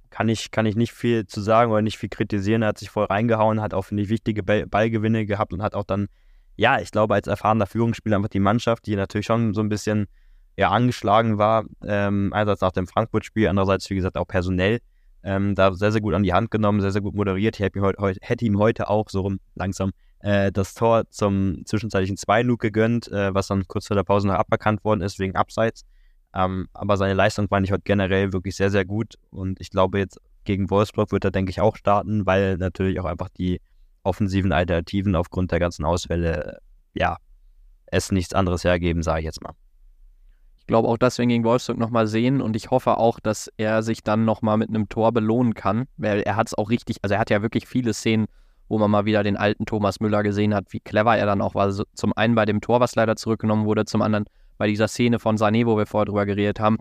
kann, 0.09 0.29
ich, 0.29 0.51
kann 0.51 0.65
ich 0.65 0.77
nicht 0.77 0.93
viel 0.93 1.27
zu 1.27 1.43
sagen 1.43 1.71
oder 1.71 1.83
nicht 1.83 1.99
viel 1.99 2.09
kritisieren. 2.09 2.63
Er 2.63 2.69
hat 2.69 2.79
sich 2.79 2.89
voll 2.89 3.05
reingehauen, 3.05 3.61
hat 3.61 3.75
auch, 3.75 3.83
finde 3.83 4.05
ich, 4.05 4.09
wichtige 4.09 4.43
Ballgewinne 4.43 5.27
gehabt 5.27 5.53
und 5.53 5.63
hat 5.63 5.75
auch 5.75 5.85
dann, 5.85 6.09
ja, 6.57 6.81
ich 6.81 6.91
glaube, 6.91 7.15
als 7.15 7.27
erfahrener 7.27 7.67
Führungsspieler 7.67 8.17
einfach 8.17 8.29
die 8.29 8.41
Mannschaft, 8.41 8.87
die 8.87 8.97
natürlich 8.97 9.27
schon 9.27 9.53
so 9.53 9.61
ein 9.61 9.69
bisschen 9.69 10.07
ja, 10.57 10.71
angeschlagen 10.71 11.39
war, 11.39 11.65
ähm, 11.85 12.33
einerseits 12.33 12.61
nach 12.61 12.73
dem 12.73 12.87
Frankfurt-Spiel, 12.87 13.49
andererseits, 13.49 13.89
wie 13.91 13.95
gesagt, 13.95 14.17
auch 14.17 14.27
personell, 14.27 14.81
ähm, 15.23 15.55
da 15.55 15.73
sehr, 15.73 15.93
sehr 15.93 16.01
gut 16.01 16.15
an 16.15 16.23
die 16.23 16.33
Hand 16.33 16.51
genommen, 16.51 16.81
sehr, 16.81 16.93
sehr 16.93 17.03
gut 17.03 17.15
moderiert. 17.15 17.57
Ich 17.57 17.65
hätte 17.65 17.79
ihm, 17.79 17.85
heut, 17.85 17.97
hätte 18.21 18.45
ihm 18.45 18.59
heute 18.59 18.89
auch 18.89 19.09
so 19.09 19.21
rum 19.21 19.41
langsam 19.55 19.93
äh, 20.21 20.51
das 20.53 20.75
Tor 20.75 21.05
zum 21.11 21.63
zwischenzeitlichen 21.67 22.17
2-Look 22.17 22.61
gegönnt, 22.61 23.09
äh, 23.09 23.35
was 23.35 23.49
dann 23.49 23.67
kurz 23.69 23.87
vor 23.87 23.97
der 23.97 24.05
Pause 24.05 24.29
noch 24.29 24.35
aberkannt 24.35 24.85
worden 24.85 25.03
ist 25.03 25.19
wegen 25.19 25.37
Abseits. 25.37 25.85
Ähm, 26.35 26.69
aber 26.73 26.97
seine 26.97 27.15
Leistung 27.15 27.49
fand 27.49 27.67
ich 27.67 27.73
heute 27.73 27.83
generell 27.85 28.33
wirklich 28.33 28.57
sehr, 28.57 28.71
sehr 28.71 28.85
gut 28.85 29.17
und 29.31 29.61
ich 29.61 29.71
glaube 29.71 29.99
jetzt 29.99 30.21
gegen 30.45 30.71
Wolfsburg 30.71 31.11
wird 31.13 31.25
er, 31.25 31.31
denke 31.31 31.51
ich, 31.51 31.61
auch 31.61 31.77
starten, 31.77 32.25
weil 32.25 32.57
natürlich 32.57 33.01
auch 33.01 33.05
einfach 33.05 33.29
die 33.31 33.61
offensiven 34.05 34.53
Alternativen 34.53 35.17
aufgrund 35.17 35.53
der 35.53 35.59
ganzen 35.59 35.85
Ausfälle, 35.85 36.61
ja, 36.95 37.17
es 37.87 38.13
nichts 38.13 38.33
anderes 38.33 38.65
hergeben, 38.65 39.03
sage 39.03 39.21
ich 39.21 39.25
jetzt 39.25 39.43
mal 39.43 39.55
glaube 40.71 40.89
auch, 40.89 40.99
dass 40.99 41.19
wir 41.19 41.25
ihn 41.25 41.29
gegen 41.29 41.45
Wolfsburg 41.45 41.79
nochmal 41.79 42.07
sehen 42.07 42.41
und 42.41 42.55
ich 42.55 42.71
hoffe 42.71 42.97
auch, 42.97 43.19
dass 43.19 43.51
er 43.57 43.83
sich 43.83 44.05
dann 44.05 44.25
nochmal 44.25 44.57
mit 44.57 44.69
einem 44.69 44.89
Tor 44.89 45.11
belohnen 45.11 45.55
kann, 45.55 45.87
weil 45.97 46.21
er 46.21 46.37
hat 46.37 46.47
es 46.47 46.55
auch 46.55 46.71
richtig, 46.71 46.99
also 47.03 47.15
er 47.15 47.21
hat 47.21 47.29
ja 47.29 47.43
wirklich 47.43 47.67
viele 47.67 47.93
Szenen, 47.93 48.27
wo 48.69 48.79
man 48.79 48.89
mal 48.89 49.05
wieder 49.05 49.25
den 49.25 49.37
alten 49.37 49.67
Thomas 49.67 49.99
Müller 49.99 50.23
gesehen 50.23 50.55
hat, 50.55 50.67
wie 50.71 50.79
clever 50.79 51.17
er 51.17 51.27
dann 51.27 51.43
auch 51.43 51.57
war. 51.57 51.65
Also 51.65 51.83
zum 51.95 52.13
einen 52.17 52.37
bei 52.37 52.45
dem 52.45 52.61
Tor, 52.61 52.79
was 52.79 52.95
leider 52.95 53.17
zurückgenommen 53.17 53.65
wurde, 53.65 53.85
zum 53.85 54.01
anderen 54.01 54.27
bei 54.59 54.69
dieser 54.69 54.87
Szene 54.87 55.19
von 55.19 55.37
Sané, 55.37 55.67
wo 55.67 55.77
wir 55.77 55.87
vorher 55.87 56.07
drüber 56.07 56.25
geredet 56.25 56.61
haben, 56.61 56.79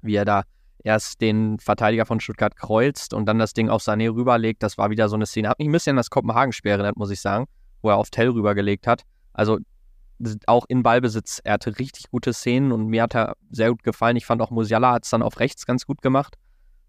wie 0.00 0.14
er 0.14 0.24
da 0.24 0.44
erst 0.82 1.20
den 1.20 1.58
Verteidiger 1.58 2.06
von 2.06 2.20
Stuttgart 2.20 2.56
kreuzt 2.56 3.12
und 3.12 3.26
dann 3.26 3.38
das 3.38 3.52
Ding 3.52 3.68
auf 3.68 3.82
Sané 3.82 4.10
rüberlegt. 4.10 4.62
Das 4.62 4.78
war 4.78 4.88
wieder 4.88 5.10
so 5.10 5.16
eine 5.16 5.26
Szene. 5.26 5.50
Hat 5.50 5.58
mich 5.58 5.68
ein 5.68 5.72
bisschen 5.72 5.92
an 5.92 5.96
das 5.98 6.08
Kopenhagen-Spiel 6.08 6.92
muss 6.94 7.10
ich 7.10 7.20
sagen, 7.20 7.44
wo 7.82 7.90
er 7.90 7.96
auf 7.96 8.08
Tell 8.08 8.30
rübergelegt 8.30 8.86
hat. 8.86 9.02
Also 9.34 9.58
auch 10.46 10.64
in 10.68 10.82
Ballbesitz. 10.82 11.40
Er 11.44 11.54
hatte 11.54 11.78
richtig 11.78 12.10
gute 12.10 12.32
Szenen 12.32 12.72
und 12.72 12.86
mir 12.86 13.02
hat 13.02 13.14
er 13.14 13.36
sehr 13.50 13.70
gut 13.70 13.82
gefallen. 13.82 14.16
Ich 14.16 14.26
fand 14.26 14.42
auch 14.42 14.50
Musiala 14.50 14.92
hat 14.92 15.04
es 15.04 15.10
dann 15.10 15.22
auf 15.22 15.38
rechts 15.40 15.66
ganz 15.66 15.86
gut 15.86 16.02
gemacht. 16.02 16.34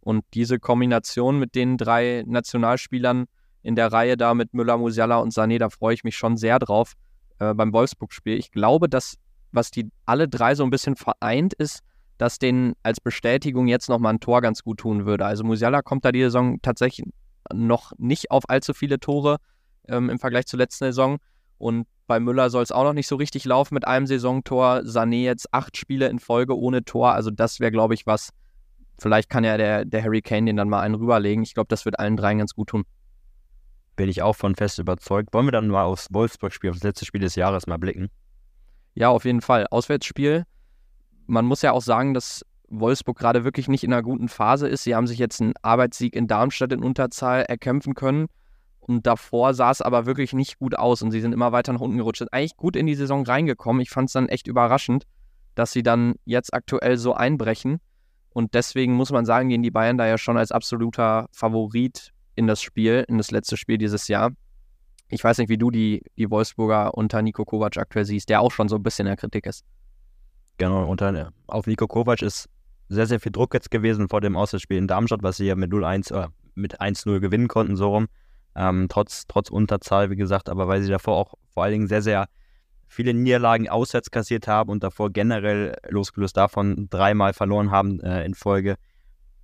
Und 0.02 0.24
diese 0.34 0.60
Kombination 0.60 1.40
mit 1.40 1.56
den 1.56 1.78
drei 1.78 2.24
Nationalspielern 2.26 3.26
in 3.62 3.76
der 3.76 3.92
Reihe 3.92 4.18
da 4.18 4.34
mit 4.34 4.54
Müller, 4.54 4.78
Musiala 4.78 5.18
und 5.18 5.34
Sané, 5.34 5.60
da 5.60 5.70
freue 5.70 5.94
ich 5.94 6.04
mich 6.04 6.16
schon 6.16 6.38
sehr 6.38 6.60
drauf 6.60 6.94
äh, 7.40 7.54
beim 7.54 7.74
Wolfsburg-Spiel. 7.74 8.38
Ich 8.38 8.52
glaube, 8.52 8.88
dass 8.90 9.16
was 9.52 9.72
die 9.72 9.90
alle 10.06 10.28
drei 10.28 10.56
so 10.56 10.64
ein 10.64 10.70
bisschen 10.70 10.96
vereint 10.96 11.54
ist, 11.54 11.80
dass 12.18 12.38
denen 12.38 12.74
als 12.84 13.00
Bestätigung 13.00 13.68
jetzt 13.68 13.90
nochmal 13.90 14.14
ein 14.14 14.20
Tor 14.20 14.42
ganz 14.42 14.64
gut 14.64 14.80
tun 14.80 15.06
würde. 15.06 15.26
Also 15.26 15.44
Musiala 15.44 15.82
kommt 15.82 16.06
da 16.06 16.12
die 16.12 16.22
Saison 16.22 16.62
tatsächlich 16.62 17.08
noch 17.54 17.94
nicht 17.98 18.30
auf 18.32 18.50
allzu 18.50 18.74
viele 18.74 19.00
Tore 19.00 19.38
ähm, 19.88 20.10
im 20.10 20.20
Vergleich 20.20 20.46
zur 20.46 20.60
letzten 20.60 20.86
Saison. 20.86 21.18
Und 21.60 21.88
bei 22.08 22.20
Müller 22.20 22.50
soll 22.50 22.64
es 22.64 22.72
auch 22.72 22.84
noch 22.84 22.94
nicht 22.94 23.08
so 23.08 23.16
richtig 23.16 23.46
laufen 23.46 23.76
mit 23.76 23.86
einem 23.86 24.08
Saisontor. 24.08 24.80
Sané 24.80 25.24
jetzt 25.24 25.54
acht 25.54 25.78
Spiele 25.78 26.08
in 26.08 26.18
Folge 26.18 26.58
ohne 26.58 26.84
Tor. 26.84 27.14
Also 27.14 27.30
das 27.30 27.60
wäre, 27.60 27.72
glaube 27.72 27.94
ich, 27.94 28.08
was. 28.08 28.32
Vielleicht 28.98 29.30
kann 29.30 29.44
ja 29.44 29.56
der, 29.56 29.86
der 29.86 30.04
Harry 30.04 30.22
Kane 30.22 30.48
den 30.48 30.58
dann 30.58 30.68
mal 30.70 30.82
einen 30.82 30.96
rüberlegen. 30.96 31.44
Ich 31.44 31.54
glaube, 31.54 31.68
das 31.68 31.86
wird 31.86 32.00
allen 32.00 32.18
dreien 32.18 32.40
ganz 32.40 32.56
gut 32.56 32.70
tun. 32.70 32.84
Bin 33.96 34.10
ich 34.10 34.22
auch 34.22 34.36
von 34.36 34.56
fest 34.56 34.80
überzeugt. 34.80 35.34
Wollen 35.34 35.46
wir 35.48 35.52
dann 35.52 35.68
mal 35.68 35.84
aufs 35.84 36.08
Wolfsburg-Spiel, 36.12 36.72
auf 36.72 36.78
das 36.78 36.84
letzte 36.84 37.06
Spiel 37.06 37.22
des 37.22 37.36
Jahres 37.36 37.68
mal 37.68 37.78
blicken? 37.78 38.10
Ja, 38.96 39.10
auf 39.10 39.26
jeden 39.26 39.42
Fall. 39.42 39.68
Auswärtsspiel. 39.68 40.46
Man 41.28 41.46
muss 41.46 41.62
ja 41.62 41.72
auch 41.72 41.82
sagen, 41.82 42.14
dass 42.14 42.44
Wolfsburg 42.70 43.18
gerade 43.18 43.44
wirklich 43.44 43.68
nicht 43.68 43.84
in 43.84 43.94
einer 43.94 44.04
guten 44.04 44.30
Phase 44.30 44.68
ist. 44.68 44.84
Sie 44.84 44.96
haben 44.96 45.08
sich 45.08 45.20
jetzt 45.20 45.42
einen 45.42 45.54
Arbeitssieg 45.62 46.16
in 46.16 46.28
Darmstadt 46.28 46.74
in 46.74 46.84
Unterzahl 46.84 47.44
erkämpfen 47.44 47.94
können. 47.94 48.28
Und 48.80 49.06
davor 49.06 49.54
sah 49.54 49.72
es 49.72 49.82
aber 49.82 50.06
wirklich 50.06 50.34
nicht 50.34 50.58
gut 50.58 50.76
aus 50.76 51.02
und 51.02 51.12
sie 51.12 51.22
sind 51.22 51.34
immer 51.34 51.52
weiter 51.52 51.74
nach 51.74 51.82
unten 51.82 51.98
gerutscht. 51.98 52.20
Sind 52.20 52.34
eigentlich 52.34 52.58
gut 52.58 52.76
in 52.76 52.88
die 52.88 52.96
Saison 52.96 53.24
reingekommen. 53.24 53.82
Ich 53.82 53.92
fand 53.92 54.10
es 54.10 54.14
dann 54.14 54.30
echt 54.30 54.48
überraschend, 54.48 55.06
dass 55.56 55.72
sie 55.72 55.84
dann 55.84 56.16
jetzt 56.26 56.54
aktuell 56.54 56.98
so 56.98 57.14
einbrechen. 57.14 57.80
Und 58.32 58.54
deswegen 58.54 58.94
muss 58.94 59.12
man 59.12 59.26
sagen, 59.26 59.50
gehen 59.50 59.64
die 59.64 59.72
Bayern 59.72 59.98
da 59.98 60.08
ja 60.08 60.18
schon 60.18 60.38
als 60.38 60.52
absoluter 60.52 61.28
Favorit 61.32 62.14
in 62.36 62.48
das 62.48 62.62
Spiel, 62.62 63.06
in 63.08 63.18
das 63.18 63.32
letzte 63.32 63.58
Spiel 63.58 63.78
dieses 63.78 64.08
Jahr. 64.08 64.32
Ich 65.10 65.24
weiß 65.24 65.40
nicht, 65.40 65.50
wie 65.50 65.58
du 65.58 65.72
die, 65.72 66.04
die 66.18 66.30
Wolfsburger 66.30 66.94
unter 66.94 67.22
Nico 67.22 67.44
Kovac 67.44 67.78
aktuell 67.78 68.06
siehst, 68.06 68.30
der 68.30 68.42
auch 68.42 68.52
schon 68.52 68.70
so 68.70 68.76
ein 68.76 68.84
bisschen 68.84 69.08
in 69.08 69.12
der 69.12 69.18
Kritik 69.18 69.46
ist. 69.46 69.66
Genau, 70.58 70.88
unter, 70.88 71.32
auf 71.48 71.68
Nico 71.68 71.88
Kovac 71.88 72.22
ist 72.22 72.48
sehr, 72.88 73.08
sehr 73.08 73.20
viel 73.20 73.32
Druck 73.32 73.54
jetzt 73.54 73.72
gewesen 73.72 74.10
vor 74.10 74.22
dem 74.22 74.36
Auswärtsspiel 74.36 74.78
in 74.78 74.88
Darmstadt, 74.88 75.24
was 75.24 75.38
sie 75.38 75.46
ja 75.46 75.56
mit 75.56 75.72
0-1, 75.72 76.14
äh, 76.14 76.28
mit 76.56 76.80
1-0 76.82 77.20
gewinnen 77.20 77.48
konnten, 77.48 77.76
so 77.76 77.90
rum 77.90 78.08
ähm, 78.56 78.88
trotz, 78.90 79.26
trotz 79.28 79.50
Unterzahl, 79.50 80.10
wie 80.10 80.16
gesagt, 80.16 80.50
aber 80.50 80.68
weil 80.68 80.82
sie 80.82 80.90
davor 80.90 81.18
auch 81.18 81.34
vor 81.54 81.64
allen 81.64 81.74
Dingen 81.74 81.88
sehr, 81.88 82.02
sehr 82.02 82.28
viele 82.88 83.14
Niederlagen 83.14 83.70
auswärts 83.70 84.12
kassiert 84.12 84.48
haben 84.48 84.70
und 84.70 84.84
davor 84.84 85.12
generell 85.12 85.76
losgelöst 85.90 86.36
davon 86.36 86.88
dreimal 86.90 87.34
verloren 87.34 87.72
haben 87.72 88.00
äh, 88.02 88.26
in 88.26 88.34
Folge, 88.34 88.76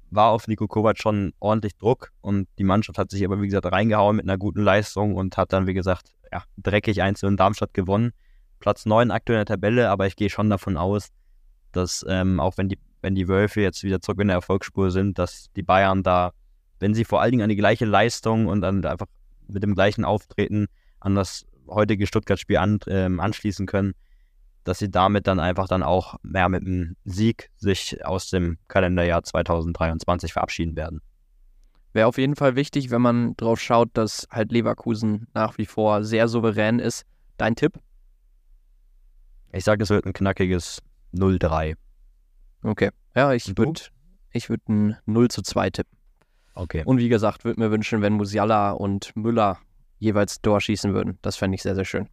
war 0.09 0.31
auf 0.31 0.47
Nico 0.47 0.67
Kovac 0.67 0.97
schon 0.97 1.33
ordentlich 1.39 1.77
Druck 1.77 2.11
und 2.21 2.47
die 2.57 2.63
Mannschaft 2.63 2.97
hat 2.97 3.11
sich 3.11 3.23
aber, 3.23 3.41
wie 3.41 3.47
gesagt, 3.47 3.71
reingehauen 3.71 4.15
mit 4.15 4.25
einer 4.25 4.37
guten 4.37 4.61
Leistung 4.61 5.15
und 5.15 5.37
hat 5.37 5.53
dann, 5.53 5.67
wie 5.67 5.73
gesagt, 5.73 6.11
ja, 6.31 6.43
dreckig 6.57 7.01
einzeln 7.01 7.33
in 7.33 7.37
Darmstadt 7.37 7.73
gewonnen. 7.73 8.11
Platz 8.59 8.85
9 8.85 9.11
aktuell 9.11 9.39
in 9.39 9.45
der 9.45 9.55
Tabelle, 9.55 9.89
aber 9.89 10.07
ich 10.07 10.15
gehe 10.15 10.29
schon 10.29 10.49
davon 10.49 10.77
aus, 10.77 11.09
dass 11.71 12.05
ähm, 12.07 12.39
auch 12.39 12.57
wenn 12.57 12.69
die, 12.69 12.79
wenn 13.01 13.15
die 13.15 13.27
Wölfe 13.27 13.61
jetzt 13.61 13.83
wieder 13.83 14.01
zurück 14.01 14.21
in 14.21 14.27
der 14.27 14.37
Erfolgsspur 14.37 14.91
sind, 14.91 15.19
dass 15.19 15.51
die 15.55 15.63
Bayern 15.63 16.01
da 16.01 16.31
wenn 16.85 16.93
sie 16.93 17.03
vor 17.03 17.19
allen 17.19 17.31
Dingen 17.31 17.41
an 17.41 17.49
die 17.49 17.55
gleiche 17.55 17.85
Leistung 17.85 18.45
und 18.45 18.61
dann 18.61 18.85
einfach 18.85 19.07
mit 19.47 19.63
dem 19.63 19.73
gleichen 19.73 20.05
Auftreten 20.05 20.67
an 20.99 21.15
das 21.15 21.47
heutige 21.67 22.05
Stuttgart-Spiel 22.05 22.57
an, 22.57 22.77
äh, 22.85 23.05
anschließen 23.05 23.65
können, 23.65 23.95
dass 24.65 24.77
sie 24.77 24.91
damit 24.91 25.25
dann 25.25 25.39
einfach 25.39 25.67
dann 25.67 25.81
auch 25.81 26.13
mehr 26.21 26.47
mit 26.47 26.61
einem 26.61 26.95
Sieg 27.03 27.49
sich 27.55 28.05
aus 28.05 28.29
dem 28.29 28.59
Kalenderjahr 28.67 29.23
2023 29.23 30.31
verabschieden 30.31 30.75
werden. 30.75 31.01
Wäre 31.93 32.05
auf 32.05 32.19
jeden 32.19 32.35
Fall 32.35 32.55
wichtig, 32.55 32.91
wenn 32.91 33.01
man 33.01 33.35
drauf 33.35 33.59
schaut, 33.59 33.89
dass 33.93 34.27
halt 34.29 34.51
Leverkusen 34.51 35.25
nach 35.33 35.57
wie 35.57 35.65
vor 35.65 36.03
sehr 36.03 36.27
souverän 36.27 36.77
ist. 36.77 37.03
Dein 37.37 37.55
Tipp? 37.55 37.79
Ich 39.51 39.63
sage, 39.63 39.81
es 39.81 39.89
wird 39.89 40.05
ein 40.05 40.13
knackiges 40.13 40.83
0-3. 41.15 41.77
Okay. 42.61 42.91
Ja, 43.15 43.33
ich 43.33 43.57
würde 43.57 43.81
ich 44.33 44.49
würd 44.49 44.69
ein 44.69 44.97
0 45.07 45.29
zu 45.29 45.41
2 45.41 45.71
tippen. 45.71 45.94
Okay. 46.55 46.83
Und 46.85 46.97
wie 46.97 47.09
gesagt, 47.09 47.45
würde 47.45 47.59
mir 47.59 47.71
wünschen, 47.71 48.01
wenn 48.01 48.13
Musiala 48.13 48.71
und 48.71 49.15
Müller 49.15 49.59
jeweils 49.99 50.41
Tor 50.41 50.61
schießen 50.61 50.93
würden. 50.93 51.19
Das 51.21 51.35
fände 51.35 51.55
ich 51.55 51.61
sehr, 51.61 51.75
sehr 51.75 51.85
schön. 51.85 52.09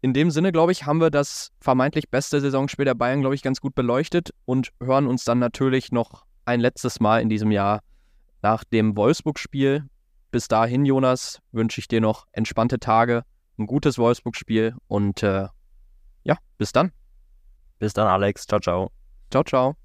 In 0.00 0.12
dem 0.12 0.32
Sinne, 0.32 0.50
glaube 0.50 0.72
ich, 0.72 0.84
haben 0.84 1.00
wir 1.00 1.10
das 1.10 1.52
vermeintlich 1.60 2.10
beste 2.10 2.40
Saisonspiel 2.40 2.84
der 2.84 2.94
Bayern, 2.94 3.20
glaube 3.20 3.36
ich, 3.36 3.42
ganz 3.42 3.60
gut 3.60 3.76
beleuchtet 3.76 4.30
und 4.44 4.72
hören 4.80 5.06
uns 5.06 5.24
dann 5.24 5.38
natürlich 5.38 5.92
noch 5.92 6.26
ein 6.44 6.58
letztes 6.58 6.98
Mal 6.98 7.22
in 7.22 7.28
diesem 7.28 7.52
Jahr 7.52 7.80
nach 8.42 8.64
dem 8.64 8.96
Wolfsburg-Spiel. 8.96 9.84
Bis 10.32 10.48
dahin, 10.48 10.84
Jonas, 10.84 11.40
wünsche 11.52 11.78
ich 11.78 11.86
dir 11.86 12.00
noch 12.00 12.26
entspannte 12.32 12.80
Tage, 12.80 13.22
ein 13.58 13.66
gutes 13.66 13.96
Wolfsburg-Spiel 13.96 14.74
und 14.88 15.22
äh, 15.22 15.46
ja, 16.24 16.36
bis 16.58 16.72
dann. 16.72 16.90
Bis 17.78 17.92
dann, 17.92 18.08
Alex. 18.08 18.46
Ciao, 18.46 18.58
ciao. 18.58 18.90
Ciao, 19.30 19.44
ciao. 19.44 19.81